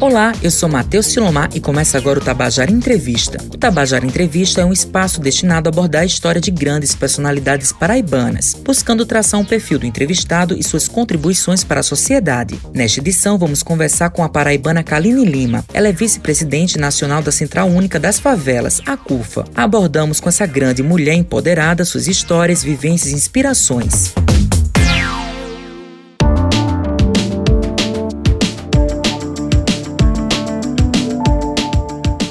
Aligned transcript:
Olá, 0.00 0.32
eu 0.42 0.50
sou 0.50 0.68
Matheus 0.68 1.06
Silomar 1.06 1.50
e 1.54 1.60
começa 1.60 1.98
agora 1.98 2.18
o 2.18 2.24
Tabajara 2.24 2.70
Entrevista. 2.70 3.36
O 3.52 3.58
Tabajara 3.58 4.06
Entrevista 4.06 4.60
é 4.60 4.64
um 4.64 4.72
espaço 4.72 5.20
destinado 5.20 5.68
a 5.68 5.72
abordar 5.72 6.02
a 6.02 6.06
história 6.06 6.40
de 6.40 6.50
grandes 6.50 6.94
personalidades 6.94 7.72
paraibanas, 7.72 8.54
buscando 8.54 9.04
traçar 9.04 9.38
um 9.40 9.44
perfil 9.44 9.80
do 9.80 9.86
entrevistado 9.86 10.56
e 10.56 10.62
suas 10.62 10.88
contribuições 10.88 11.64
para 11.64 11.80
a 11.80 11.82
sociedade. 11.82 12.58
Nesta 12.72 13.00
edição, 13.00 13.36
vamos 13.36 13.62
conversar 13.62 14.10
com 14.10 14.22
a 14.22 14.28
paraibana 14.28 14.82
Kaline 14.82 15.24
Lima. 15.24 15.64
Ela 15.74 15.88
é 15.88 15.92
vice-presidente 15.92 16.78
nacional 16.78 17.20
da 17.20 17.32
Central 17.32 17.68
Única 17.68 17.98
das 18.00 18.18
Favelas, 18.18 18.80
a 18.86 18.96
CUFA. 18.96 19.44
Abordamos 19.54 20.20
com 20.20 20.28
essa 20.28 20.46
grande 20.46 20.82
mulher 20.82 21.14
empoderada 21.14 21.84
suas 21.84 22.06
histórias, 22.06 22.62
vivências 22.62 23.12
e 23.12 23.16
inspirações. 23.16 24.14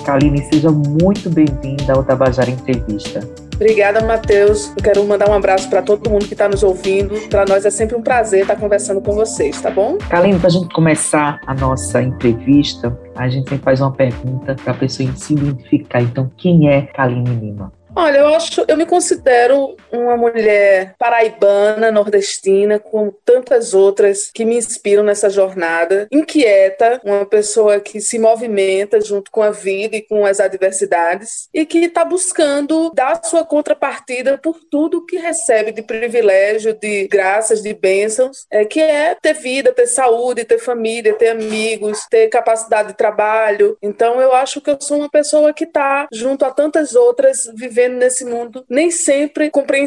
Kaline, 0.08 0.42
seja 0.44 0.72
muito 0.72 1.30
bem-vinda 1.30 1.92
ao 1.92 2.02
Tabajara 2.02 2.50
Entrevista. 2.50 3.20
Obrigada, 3.56 4.00
Matheus. 4.06 4.72
Eu 4.78 4.82
quero 4.82 5.04
mandar 5.04 5.30
um 5.30 5.34
abraço 5.34 5.70
para 5.70 5.82
todo 5.82 6.10
mundo 6.10 6.26
que 6.26 6.34
está 6.34 6.48
nos 6.48 6.64
ouvindo. 6.64 7.28
Para 7.28 7.44
nós 7.46 7.66
é 7.66 7.70
sempre 7.70 7.98
um 7.98 8.02
prazer 8.02 8.44
estar 8.44 8.56
conversando 8.56 9.02
com 9.02 9.12
vocês, 9.12 9.60
tá 9.60 9.70
bom? 9.70 9.98
Kaline, 10.10 10.40
para 10.40 10.48
a 10.48 10.52
gente 10.52 10.74
começar 10.74 11.42
a 11.46 11.54
nossa 11.54 12.02
entrevista, 12.02 12.98
a 13.18 13.28
gente 13.28 13.50
sempre 13.50 13.66
faz 13.66 13.82
uma 13.82 13.92
pergunta 13.92 14.56
para 14.56 14.72
a 14.72 14.78
pessoa 14.78 15.12
se 15.14 15.34
identificar. 15.34 16.02
Então, 16.02 16.32
quem 16.38 16.70
é 16.70 16.84
Kaline 16.84 17.36
Lima? 17.36 17.74
Olha, 17.94 18.20
eu 18.20 18.28
acho, 18.28 18.64
eu 18.66 18.78
me 18.78 18.86
considero 18.86 19.76
uma 20.00 20.18
mulher 20.18 20.96
paraibana, 20.98 21.92
nordestina, 21.92 22.80
como 22.80 23.12
tantas 23.26 23.74
outras 23.74 24.30
que 24.34 24.46
me 24.46 24.58
inspiram 24.58 25.04
nessa 25.04 25.30
jornada, 25.30 26.08
inquieta, 26.12 27.02
uma 27.04 27.26
pessoa 27.26 27.80
que 27.80 28.00
se 28.00 28.20
movimenta 28.20 29.00
junto 29.02 29.32
com 29.32 29.42
a 29.42 29.52
vida 29.52 29.96
e 29.96 30.02
com 30.02 30.26
as 30.26 30.40
adversidades 30.40 31.50
e 31.54 31.66
que 31.66 31.80
está 31.86 32.04
buscando 32.04 32.92
dar 32.94 33.24
sua 33.24 33.46
contrapartida 33.46 34.38
por 34.38 34.60
tudo 34.70 35.06
que 35.06 35.18
recebe 35.18 35.72
de 35.72 35.82
privilégio, 35.82 36.74
de 36.74 37.08
graças, 37.08 37.62
de 37.62 37.74
bênçãos, 37.74 38.46
é, 38.52 38.66
que 38.66 38.80
é 38.80 39.16
ter 39.16 39.34
vida, 39.34 39.74
ter 39.74 39.88
saúde, 39.88 40.44
ter 40.44 40.60
família, 40.60 41.14
ter 41.14 41.30
amigos, 41.30 42.06
ter 42.10 42.28
capacidade 42.30 42.90
de 42.90 42.94
trabalho. 42.96 43.78
Então, 43.82 44.22
eu 44.22 44.34
acho 44.34 44.62
que 44.62 44.70
eu 44.70 44.78
sou 44.80 45.00
uma 45.00 45.10
pessoa 45.10 45.54
que 45.54 45.64
está 45.64 46.08
junto 46.12 46.46
a 46.46 46.52
tantas 46.52 46.96
outras 46.96 47.50
vivendo 47.56 47.96
nesse 47.96 48.26
mundo 48.26 48.66
nem 48.70 48.92
sempre 48.92 49.50
compreensível, 49.50 49.87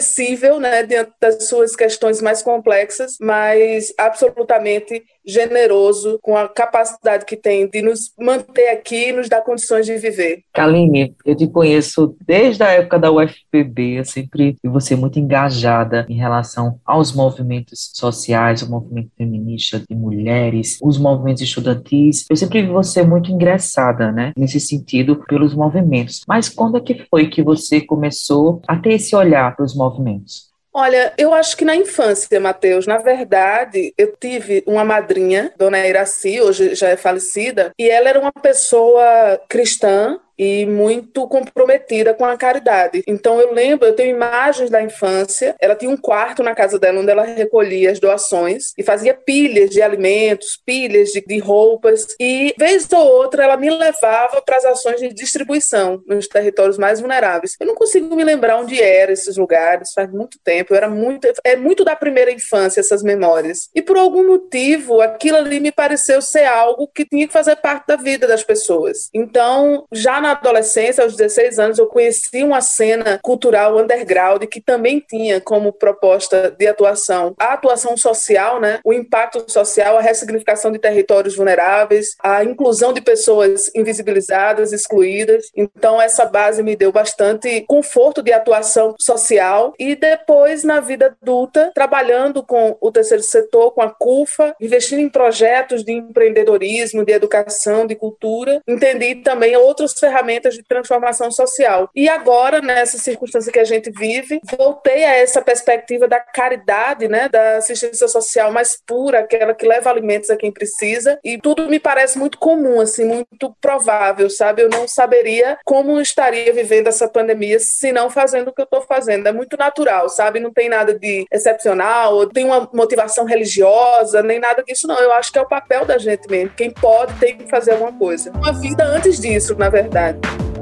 né, 0.58 0.82
diante 0.82 1.12
das 1.20 1.44
suas 1.44 1.76
questões 1.76 2.20
mais 2.20 2.42
complexas, 2.42 3.16
mas 3.20 3.92
absolutamente 3.98 5.04
generoso, 5.30 6.18
com 6.20 6.36
a 6.36 6.48
capacidade 6.48 7.24
que 7.24 7.36
tem 7.36 7.68
de 7.68 7.82
nos 7.82 8.12
manter 8.18 8.68
aqui 8.68 9.08
e 9.08 9.12
nos 9.12 9.28
dar 9.28 9.42
condições 9.42 9.86
de 9.86 9.96
viver. 9.96 10.42
Kaline, 10.52 11.14
eu 11.24 11.34
te 11.34 11.46
conheço 11.46 12.16
desde 12.26 12.62
a 12.62 12.68
época 12.68 12.98
da 12.98 13.10
UFPB, 13.10 13.98
eu 13.98 14.04
sempre 14.04 14.56
vi 14.62 14.68
você 14.68 14.96
muito 14.96 15.18
engajada 15.18 16.06
em 16.08 16.16
relação 16.16 16.78
aos 16.84 17.12
movimentos 17.12 17.90
sociais, 17.94 18.62
o 18.62 18.70
movimento 18.70 19.10
feminista 19.16 19.82
de 19.88 19.94
mulheres, 19.94 20.78
os 20.82 20.98
movimentos 20.98 21.42
estudantis. 21.42 22.26
Eu 22.28 22.36
sempre 22.36 22.62
vi 22.62 22.68
você 22.68 23.02
muito 23.02 23.30
ingressada, 23.30 24.10
né, 24.12 24.32
nesse 24.36 24.60
sentido, 24.60 25.22
pelos 25.28 25.54
movimentos. 25.54 26.22
Mas 26.26 26.48
quando 26.48 26.76
é 26.76 26.80
que 26.80 27.06
foi 27.08 27.28
que 27.28 27.42
você 27.42 27.80
começou 27.80 28.60
a 28.66 28.76
ter 28.76 28.94
esse 28.94 29.14
olhar 29.14 29.54
para 29.54 29.64
os 29.64 29.74
movimentos? 29.74 30.49
Olha, 30.72 31.12
eu 31.18 31.34
acho 31.34 31.56
que 31.56 31.64
na 31.64 31.74
infância, 31.74 32.38
Matheus, 32.38 32.86
na 32.86 32.98
verdade, 32.98 33.92
eu 33.98 34.14
tive 34.16 34.62
uma 34.64 34.84
madrinha, 34.84 35.52
Dona 35.58 35.84
Iraci, 35.84 36.40
hoje 36.40 36.76
já 36.76 36.88
é 36.90 36.96
falecida, 36.96 37.72
e 37.76 37.90
ela 37.90 38.08
era 38.08 38.20
uma 38.20 38.32
pessoa 38.32 39.02
cristã, 39.48 40.20
e 40.40 40.64
muito 40.64 41.28
comprometida 41.28 42.14
com 42.14 42.24
a 42.24 42.34
caridade. 42.34 43.02
Então 43.06 43.38
eu 43.38 43.52
lembro, 43.52 43.86
eu 43.86 43.94
tenho 43.94 44.16
imagens 44.16 44.70
da 44.70 44.82
infância. 44.82 45.54
Ela 45.60 45.76
tinha 45.76 45.90
um 45.90 45.98
quarto 45.98 46.42
na 46.42 46.54
casa 46.54 46.78
dela 46.78 46.98
onde 46.98 47.10
ela 47.10 47.24
recolhia 47.24 47.92
as 47.92 48.00
doações 48.00 48.72
e 48.78 48.82
fazia 48.82 49.12
pilhas 49.12 49.68
de 49.68 49.82
alimentos, 49.82 50.58
pilhas 50.64 51.10
de, 51.10 51.20
de 51.20 51.38
roupas 51.38 52.06
e 52.18 52.54
vez 52.58 52.90
ou 52.90 53.06
outra 53.06 53.44
ela 53.44 53.58
me 53.58 53.68
levava 53.68 54.40
para 54.40 54.56
as 54.56 54.64
ações 54.64 54.98
de 54.98 55.12
distribuição 55.12 56.02
nos 56.06 56.26
territórios 56.26 56.78
mais 56.78 57.00
vulneráveis. 57.00 57.54
Eu 57.60 57.66
não 57.66 57.74
consigo 57.74 58.16
me 58.16 58.24
lembrar 58.24 58.56
onde 58.56 58.82
eram 58.82 59.12
esses 59.12 59.36
lugares, 59.36 59.92
faz 59.92 60.10
muito 60.10 60.38
tempo. 60.42 60.72
Eu 60.72 60.78
era 60.78 60.88
muito 60.88 61.28
é 61.44 61.54
muito 61.54 61.84
da 61.84 61.94
primeira 61.94 62.32
infância 62.32 62.80
essas 62.80 63.02
memórias. 63.02 63.68
E 63.74 63.82
por 63.82 63.98
algum 63.98 64.26
motivo 64.26 65.02
aquilo 65.02 65.36
ali 65.36 65.60
me 65.60 65.70
pareceu 65.70 66.22
ser 66.22 66.46
algo 66.46 66.88
que 66.88 67.04
tinha 67.04 67.26
que 67.26 67.32
fazer 67.32 67.56
parte 67.56 67.88
da 67.88 67.96
vida 67.96 68.26
das 68.26 68.42
pessoas. 68.42 69.10
Então, 69.12 69.86
já 69.92 70.18
na 70.18 70.29
na 70.30 70.36
adolescência, 70.36 71.02
aos 71.02 71.16
16 71.16 71.58
anos, 71.58 71.78
eu 71.78 71.86
conheci 71.86 72.44
uma 72.44 72.60
cena 72.60 73.18
cultural 73.22 73.76
underground 73.76 74.44
que 74.44 74.60
também 74.60 75.00
tinha 75.00 75.40
como 75.40 75.72
proposta 75.72 76.54
de 76.56 76.66
atuação 76.66 77.34
a 77.38 77.54
atuação 77.54 77.96
social, 77.96 78.60
né? 78.60 78.78
o 78.84 78.92
impacto 78.92 79.50
social, 79.50 79.96
a 79.96 80.00
ressignificação 80.00 80.70
de 80.70 80.78
territórios 80.78 81.34
vulneráveis, 81.34 82.14
a 82.22 82.44
inclusão 82.44 82.92
de 82.92 83.00
pessoas 83.00 83.70
invisibilizadas, 83.74 84.72
excluídas. 84.72 85.46
Então, 85.56 86.00
essa 86.00 86.24
base 86.24 86.62
me 86.62 86.76
deu 86.76 86.92
bastante 86.92 87.62
conforto 87.62 88.22
de 88.22 88.32
atuação 88.32 88.94
social. 89.00 89.72
E 89.78 89.96
depois, 89.96 90.62
na 90.62 90.80
vida 90.80 91.16
adulta, 91.20 91.72
trabalhando 91.74 92.42
com 92.42 92.76
o 92.80 92.92
terceiro 92.92 93.22
setor, 93.22 93.72
com 93.72 93.82
a 93.82 93.90
CUFA, 93.90 94.54
investindo 94.60 95.00
em 95.00 95.08
projetos 95.08 95.84
de 95.84 95.92
empreendedorismo, 95.92 97.04
de 97.04 97.12
educação, 97.12 97.86
de 97.86 97.96
cultura, 97.96 98.60
entendi 98.68 99.16
também 99.16 99.56
outros 99.56 99.92
ferramentas 99.98 100.09
ferramentas 100.10 100.54
de 100.54 100.62
transformação 100.62 101.30
social. 101.30 101.88
E 101.94 102.08
agora, 102.08 102.60
nessa 102.60 102.98
circunstância 102.98 103.52
que 103.52 103.58
a 103.58 103.64
gente 103.64 103.90
vive, 103.90 104.40
voltei 104.58 105.04
a 105.04 105.16
essa 105.16 105.40
perspectiva 105.40 106.08
da 106.08 106.18
caridade, 106.18 107.06
né, 107.06 107.28
da 107.28 107.56
assistência 107.56 108.08
social 108.08 108.50
mais 108.52 108.76
pura, 108.84 109.20
aquela 109.20 109.54
que 109.54 109.66
leva 109.66 109.88
alimentos 109.88 110.30
a 110.30 110.36
quem 110.36 110.50
precisa, 110.50 111.18
e 111.24 111.38
tudo 111.38 111.68
me 111.68 111.78
parece 111.78 112.18
muito 112.18 112.38
comum, 112.38 112.80
assim, 112.80 113.04
muito 113.04 113.54
provável, 113.60 114.28
sabe? 114.28 114.62
Eu 114.62 114.68
não 114.68 114.88
saberia 114.88 115.58
como 115.64 116.00
estaria 116.00 116.52
vivendo 116.52 116.88
essa 116.88 117.08
pandemia 117.08 117.58
se 117.60 117.92
não 117.92 118.10
fazendo 118.10 118.48
o 118.48 118.52
que 118.52 118.60
eu 118.60 118.64
estou 118.64 118.82
fazendo. 118.82 119.28
É 119.28 119.32
muito 119.32 119.56
natural, 119.56 120.08
sabe? 120.08 120.40
Não 120.40 120.52
tem 120.52 120.68
nada 120.68 120.98
de 120.98 121.24
excepcional, 121.30 122.26
tem 122.26 122.44
uma 122.44 122.68
motivação 122.72 123.24
religiosa, 123.24 124.22
nem 124.22 124.40
nada 124.40 124.62
disso, 124.62 124.88
não. 124.88 124.98
Eu 124.98 125.12
acho 125.12 125.30
que 125.32 125.38
é 125.38 125.42
o 125.42 125.48
papel 125.48 125.84
da 125.84 125.98
gente 125.98 126.28
mesmo. 126.28 126.50
Quem 126.56 126.70
pode 126.70 127.14
tem 127.20 127.36
que 127.36 127.48
fazer 127.48 127.72
alguma 127.72 127.92
coisa. 127.92 128.32
Uma 128.32 128.52
vida 128.52 128.84
antes 128.84 129.20
disso, 129.20 129.54
na 129.54 129.68
verdade. 129.68 129.99
Yeah. 130.00 130.59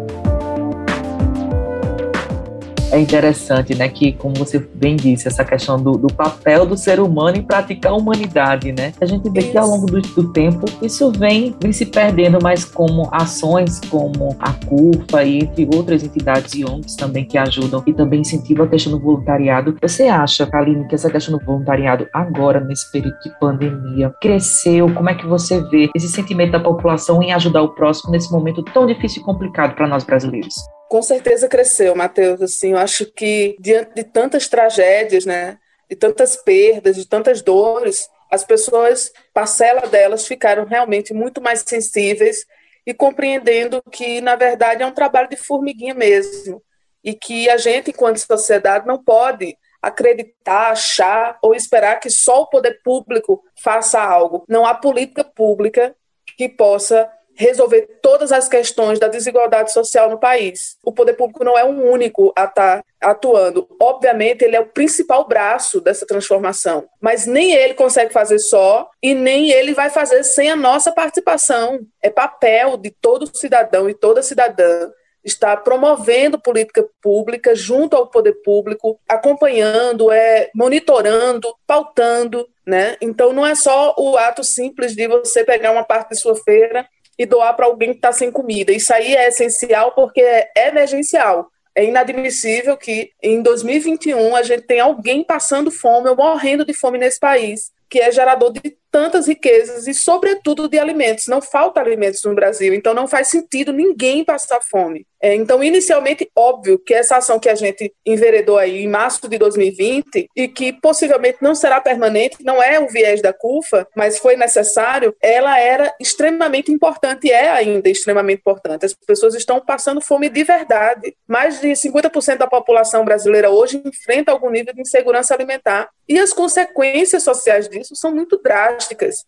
É 2.91 2.99
interessante, 2.99 3.75
né, 3.75 3.87
que, 3.87 4.13
como 4.13 4.35
você 4.35 4.59
bem 4.59 4.97
disse, 4.97 5.29
essa 5.29 5.45
questão 5.45 5.81
do, 5.81 5.93
do 5.93 6.07
papel 6.07 6.65
do 6.65 6.75
ser 6.75 7.01
humano 7.01 7.37
em 7.37 7.43
praticar 7.43 7.93
a 7.93 7.95
humanidade, 7.95 8.73
né? 8.73 8.95
A 8.99 9.05
gente 9.05 9.29
vê 9.29 9.41
isso. 9.41 9.51
que 9.51 9.59
ao 9.59 9.69
longo 9.69 9.85
do, 9.85 10.01
do, 10.01 10.33
tempo 10.33 10.65
isso 10.81 11.13
vem, 11.13 11.55
vem 11.61 11.71
se 11.71 11.85
perdendo, 11.85 12.39
mas 12.43 12.65
como 12.65 13.07
ações 13.13 13.79
como 13.91 14.35
a 14.41 14.53
CUFA 14.53 15.23
e 15.23 15.41
entre 15.41 15.69
outras 15.75 16.03
entidades 16.03 16.55
e 16.55 16.65
ONGs 16.65 16.97
também 16.97 17.27
que 17.27 17.37
ajudam 17.37 17.83
e 17.87 17.93
também 17.93 18.23
incentivam 18.23 18.65
a 18.65 18.69
questão 18.69 18.93
do 18.93 19.01
voluntariado. 19.01 19.77
Você 19.83 20.05
acha, 20.05 20.47
Kaline, 20.47 20.89
que 20.89 20.95
essa 20.95 21.11
questão 21.11 21.37
do 21.37 21.45
voluntariado 21.45 22.09
agora, 22.15 22.59
nesse 22.59 22.91
período 22.91 23.19
de 23.23 23.39
pandemia, 23.39 24.15
cresceu? 24.19 24.93
Como 24.95 25.11
é 25.11 25.15
que 25.15 25.27
você 25.27 25.61
vê 25.69 25.91
esse 25.95 26.09
sentimento 26.09 26.53
da 26.53 26.61
população 26.61 27.23
em 27.23 27.33
ajudar 27.33 27.61
o 27.63 27.75
próximo 27.75 28.13
nesse 28.13 28.33
momento 28.33 28.63
tão 28.63 28.87
difícil 28.87 29.21
e 29.21 29.25
complicado 29.25 29.75
para 29.75 29.87
nós 29.87 30.05
brasileiros? 30.05 30.55
Com 30.89 31.03
certeza 31.03 31.49
cresceu, 31.49 31.95
Matheus. 31.95 32.41
Assim, 32.41 32.73
eu 32.73 32.79
acho 32.79 33.07
que 33.13 33.57
diante 33.61 33.95
de 33.95 34.05
tantas 34.05 34.49
tragédias, 34.49 35.27
né, 35.27 35.59
de 35.89 35.97
tantas 35.97 36.37
perdas, 36.37 36.97
de 36.97 37.07
tantas 37.07 37.43
dores, 37.43 38.09
as 38.31 38.45
pessoas, 38.45 39.13
parcela 39.33 39.83
delas, 39.87 40.27
ficaram 40.27 40.65
realmente 40.65 41.15
muito 41.15 41.41
mais 41.41 41.65
sensíveis 41.67 42.45
e 42.87 42.95
compreendendo 42.95 43.83
que, 43.91 44.21
na 44.21 44.35
verdade, 44.35 44.83
é 44.83 44.87
um 44.87 44.93
trabalho 44.93 45.29
de 45.29 45.37
formiguinha 45.37 45.95
mesmo. 45.95 46.63
E 47.03 47.15
que 47.15 47.49
a 47.49 47.57
gente, 47.57 47.91
enquanto 47.91 48.19
sociedade, 48.19 48.87
não 48.87 49.03
pode 49.03 49.57
acreditar, 49.81 50.71
achar 50.71 51.39
ou 51.41 51.55
esperar 51.55 52.01
que 52.01 52.11
só 52.11 52.43
o 52.43 52.47
poder 52.47 52.81
público 52.83 53.43
faça 53.63 54.01
algo. 54.01 54.45
Não 54.49 54.67
há 54.67 54.75
política 54.75 55.23
pública 55.23 55.95
que 56.37 56.49
possa 56.49 57.09
resolver 57.39 58.01
todas 58.03 58.33
as 58.33 58.49
questões 58.49 58.99
da 58.99 59.07
desigualdade 59.07 59.73
social 59.73 60.11
no 60.11 60.19
país. 60.19 60.77
O 60.83 60.93
poder 60.93 61.15
público 61.15 61.45
não 61.45 61.57
é 61.57 61.65
o 61.65 61.69
um 61.69 61.91
único 61.91 62.33
a 62.37 62.45
estar 62.45 62.83
tá 62.83 62.85
atuando. 63.01 63.69
Obviamente, 63.81 64.43
ele 64.43 64.57
é 64.57 64.61
o 64.61 64.67
principal 64.67 65.27
braço 65.27 65.81
dessa 65.81 66.05
transformação, 66.05 66.87
mas 67.01 67.27
nem 67.27 67.53
ele 67.55 67.75
consegue 67.75 68.13
fazer 68.13 68.41
só 68.41 68.91
e 69.01 69.15
nem 69.15 69.51
ele 69.51 69.73
vai 69.73 69.89
fazer 69.89 70.25
sem 70.25 70.51
a 70.51 70.57
nossa 70.57 70.91
participação. 70.91 71.79
É 72.03 72.11
papel 72.11 72.77
de 72.77 72.91
todo 72.91 73.31
cidadão 73.37 73.89
e 73.89 73.95
toda 73.95 74.21
cidadã 74.21 74.91
está 75.25 75.57
promovendo 75.57 76.41
política 76.41 76.85
pública 77.03 77.55
junto 77.55 77.95
ao 77.95 78.09
poder 78.09 78.33
público, 78.43 78.99
acompanhando, 79.09 80.11
é, 80.11 80.51
monitorando, 80.55 81.55
pautando, 81.67 82.49
né? 82.67 82.97
Então 83.01 83.33
não 83.33 83.47
é 83.47 83.55
só 83.55 83.95
o 83.99 84.17
ato 84.17 84.43
simples 84.43 84.95
de 84.95 85.07
você 85.07 85.45
pegar 85.45 85.73
uma 85.73 85.85
parte 85.85 86.11
de 86.11 86.21
sua 86.21 86.35
feira 86.37 86.89
e 87.19 87.27
doar 87.27 87.55
para 87.55 87.67
alguém 87.67 87.91
que 87.91 87.97
está 87.99 88.13
sem 88.13 88.31
comida. 88.31 88.73
Isso 88.73 88.93
aí 88.95 89.15
é 89.15 89.29
essencial 89.29 89.93
porque 89.93 90.21
é 90.21 90.69
emergencial. 90.69 91.51
É 91.75 91.85
inadmissível 91.85 92.77
que 92.77 93.11
em 93.23 93.43
2021 93.43 94.35
a 94.35 94.43
gente 94.43 94.63
tenha 94.63 94.85
alguém 94.85 95.23
passando 95.25 95.71
fome 95.71 96.09
ou 96.09 96.17
morrendo 96.17 96.65
de 96.65 96.73
fome 96.73 96.99
nesse 96.99 97.21
país, 97.21 97.71
que 97.89 98.01
é 98.01 98.11
gerador 98.11 98.53
de 98.53 98.77
tantas 98.91 99.27
riquezas 99.27 99.87
e, 99.87 99.95
sobretudo, 99.95 100.69
de 100.69 100.79
alimentos. 100.79 101.27
Não 101.27 101.41
falta 101.41 101.81
alimentos 101.81 102.23
no 102.25 102.35
Brasil, 102.35 102.75
então 102.75 102.95
não 102.95 103.07
faz 103.07 103.29
sentido 103.29 103.73
ninguém 103.73 104.25
passar 104.25 104.61
fome. 104.63 105.07
É, 105.21 105.35
então, 105.35 105.65
inicialmente, 105.65 106.31
óbvio 106.35 106.79
que 106.79 106.95
essa 106.95 107.17
ação 107.17 107.41
que 107.41 107.49
a 107.49 107.55
gente 107.55 107.93
enveredou 108.07 108.57
aí 108.57 108.85
em 108.85 108.89
março 108.89 109.29
de 109.29 109.37
2020 109.37 110.29
e 110.35 110.47
que 110.47 110.73
possivelmente 110.73 111.39
não 111.41 111.57
será 111.57 111.81
permanente, 111.81 112.37
não 112.45 112.63
é 112.63 112.79
o 112.79 112.89
viés 112.89 113.21
da 113.21 113.33
CUFA, 113.33 113.87
mas 113.97 114.19
foi 114.19 114.37
necessário, 114.37 115.15
ela 115.21 115.59
era 115.59 115.93
extremamente 116.01 116.71
importante 116.71 117.27
e 117.27 117.33
é 117.33 117.51
ainda 117.51 117.89
extremamente 117.89 118.39
importante. 118.39 118.87
As 118.87 118.95
pessoas 118.95 119.35
estão 119.35 119.61
passando 119.61 120.01
fome 120.01 120.29
de 120.29 120.45
verdade. 120.45 121.17
Mais 121.27 121.61
de 121.61 121.69
50% 121.69 122.37
da 122.37 122.47
população 122.47 123.05
brasileira 123.05 123.51
hoje 123.51 123.83
enfrenta 123.85 124.31
algum 124.31 124.51
nível 124.51 124.73
de 124.73 124.83
insegurança 124.83 125.35
alimentar 125.35 125.89
e 126.09 126.19
as 126.19 126.33
consequências 126.33 127.25
sociais 127.25 127.69
disso 127.69 127.97
são 127.97 128.15
muito 128.15 128.41
drásticas 128.41 128.78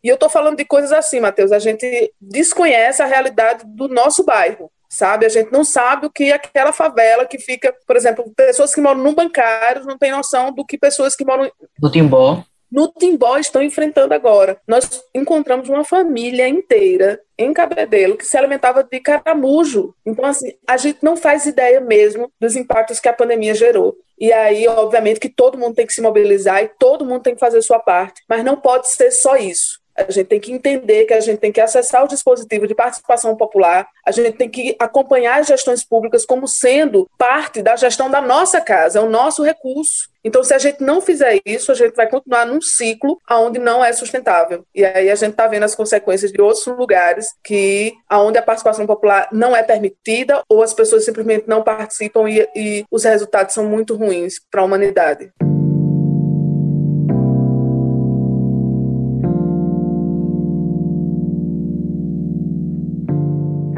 E 0.02 0.08
eu 0.08 0.14
estou 0.14 0.28
falando 0.28 0.56
de 0.56 0.64
coisas 0.64 0.92
assim, 0.92 1.20
Matheus, 1.20 1.52
a 1.52 1.58
gente 1.58 2.12
desconhece 2.20 3.02
a 3.02 3.06
realidade 3.06 3.64
do 3.66 3.88
nosso 3.88 4.24
bairro 4.24 4.70
sabe? 4.92 5.24
A 5.24 5.28
gente 5.28 5.52
não 5.52 5.62
sabe 5.62 6.06
o 6.06 6.10
que 6.10 6.24
é 6.24 6.34
aquela 6.34 6.72
favela 6.72 7.24
que 7.24 7.38
fica, 7.38 7.72
por 7.86 7.96
exemplo, 7.96 8.24
pessoas 8.36 8.74
que 8.74 8.80
moram 8.80 9.00
no 9.00 9.14
bancário 9.14 9.84
não 9.84 9.96
têm 9.96 10.10
noção 10.10 10.52
do 10.52 10.66
que 10.66 10.76
pessoas 10.76 11.14
que 11.14 11.24
moram 11.24 11.48
no 11.80 11.90
Timbó 11.92 12.42
no 12.70 12.92
Timbó 12.92 13.36
estão 13.38 13.62
enfrentando 13.62 14.14
agora. 14.14 14.60
Nós 14.66 15.02
encontramos 15.14 15.68
uma 15.68 15.84
família 15.84 16.48
inteira 16.48 17.20
em 17.36 17.52
Cabedelo 17.52 18.16
que 18.16 18.26
se 18.26 18.36
alimentava 18.36 18.84
de 18.84 19.00
caramujo. 19.00 19.94
Então, 20.06 20.24
assim, 20.24 20.52
a 20.66 20.76
gente 20.76 20.98
não 21.02 21.16
faz 21.16 21.46
ideia 21.46 21.80
mesmo 21.80 22.30
dos 22.38 22.54
impactos 22.54 23.00
que 23.00 23.08
a 23.08 23.12
pandemia 23.12 23.54
gerou. 23.54 23.96
E 24.18 24.32
aí, 24.32 24.68
obviamente, 24.68 25.18
que 25.18 25.30
todo 25.30 25.58
mundo 25.58 25.74
tem 25.74 25.86
que 25.86 25.94
se 25.94 26.02
mobilizar 26.02 26.62
e 26.62 26.68
todo 26.78 27.06
mundo 27.06 27.22
tem 27.22 27.34
que 27.34 27.40
fazer 27.40 27.62
sua 27.62 27.78
parte. 27.78 28.22
Mas 28.28 28.44
não 28.44 28.56
pode 28.56 28.88
ser 28.88 29.10
só 29.10 29.36
isso. 29.36 29.79
A 30.08 30.10
gente 30.10 30.26
tem 30.26 30.40
que 30.40 30.52
entender 30.52 31.04
que 31.04 31.14
a 31.14 31.20
gente 31.20 31.38
tem 31.38 31.52
que 31.52 31.60
acessar 31.60 32.04
o 32.04 32.08
dispositivo 32.08 32.66
de 32.66 32.74
participação 32.74 33.36
popular, 33.36 33.88
a 34.04 34.10
gente 34.10 34.32
tem 34.32 34.48
que 34.48 34.74
acompanhar 34.78 35.40
as 35.40 35.46
gestões 35.46 35.84
públicas 35.84 36.24
como 36.24 36.48
sendo 36.48 37.08
parte 37.18 37.62
da 37.62 37.76
gestão 37.76 38.10
da 38.10 38.20
nossa 38.20 38.60
casa, 38.60 38.98
é 38.98 39.02
o 39.02 39.08
nosso 39.08 39.42
recurso. 39.42 40.10
Então, 40.22 40.44
se 40.44 40.52
a 40.52 40.58
gente 40.58 40.82
não 40.82 41.00
fizer 41.00 41.40
isso, 41.46 41.72
a 41.72 41.74
gente 41.74 41.94
vai 41.94 42.06
continuar 42.06 42.44
num 42.44 42.60
ciclo 42.60 43.18
onde 43.30 43.58
não 43.58 43.82
é 43.82 43.92
sustentável. 43.92 44.64
E 44.74 44.84
aí 44.84 45.10
a 45.10 45.14
gente 45.14 45.30
está 45.30 45.46
vendo 45.46 45.62
as 45.62 45.74
consequências 45.74 46.30
de 46.30 46.40
outros 46.40 46.66
lugares 46.66 47.34
que 47.42 47.94
onde 48.10 48.38
a 48.38 48.42
participação 48.42 48.86
popular 48.86 49.28
não 49.32 49.56
é 49.56 49.62
permitida 49.62 50.42
ou 50.48 50.62
as 50.62 50.74
pessoas 50.74 51.04
simplesmente 51.04 51.48
não 51.48 51.62
participam 51.62 52.28
e, 52.28 52.46
e 52.54 52.84
os 52.90 53.04
resultados 53.04 53.54
são 53.54 53.64
muito 53.64 53.96
ruins 53.96 54.34
para 54.50 54.60
a 54.60 54.64
humanidade. 54.64 55.32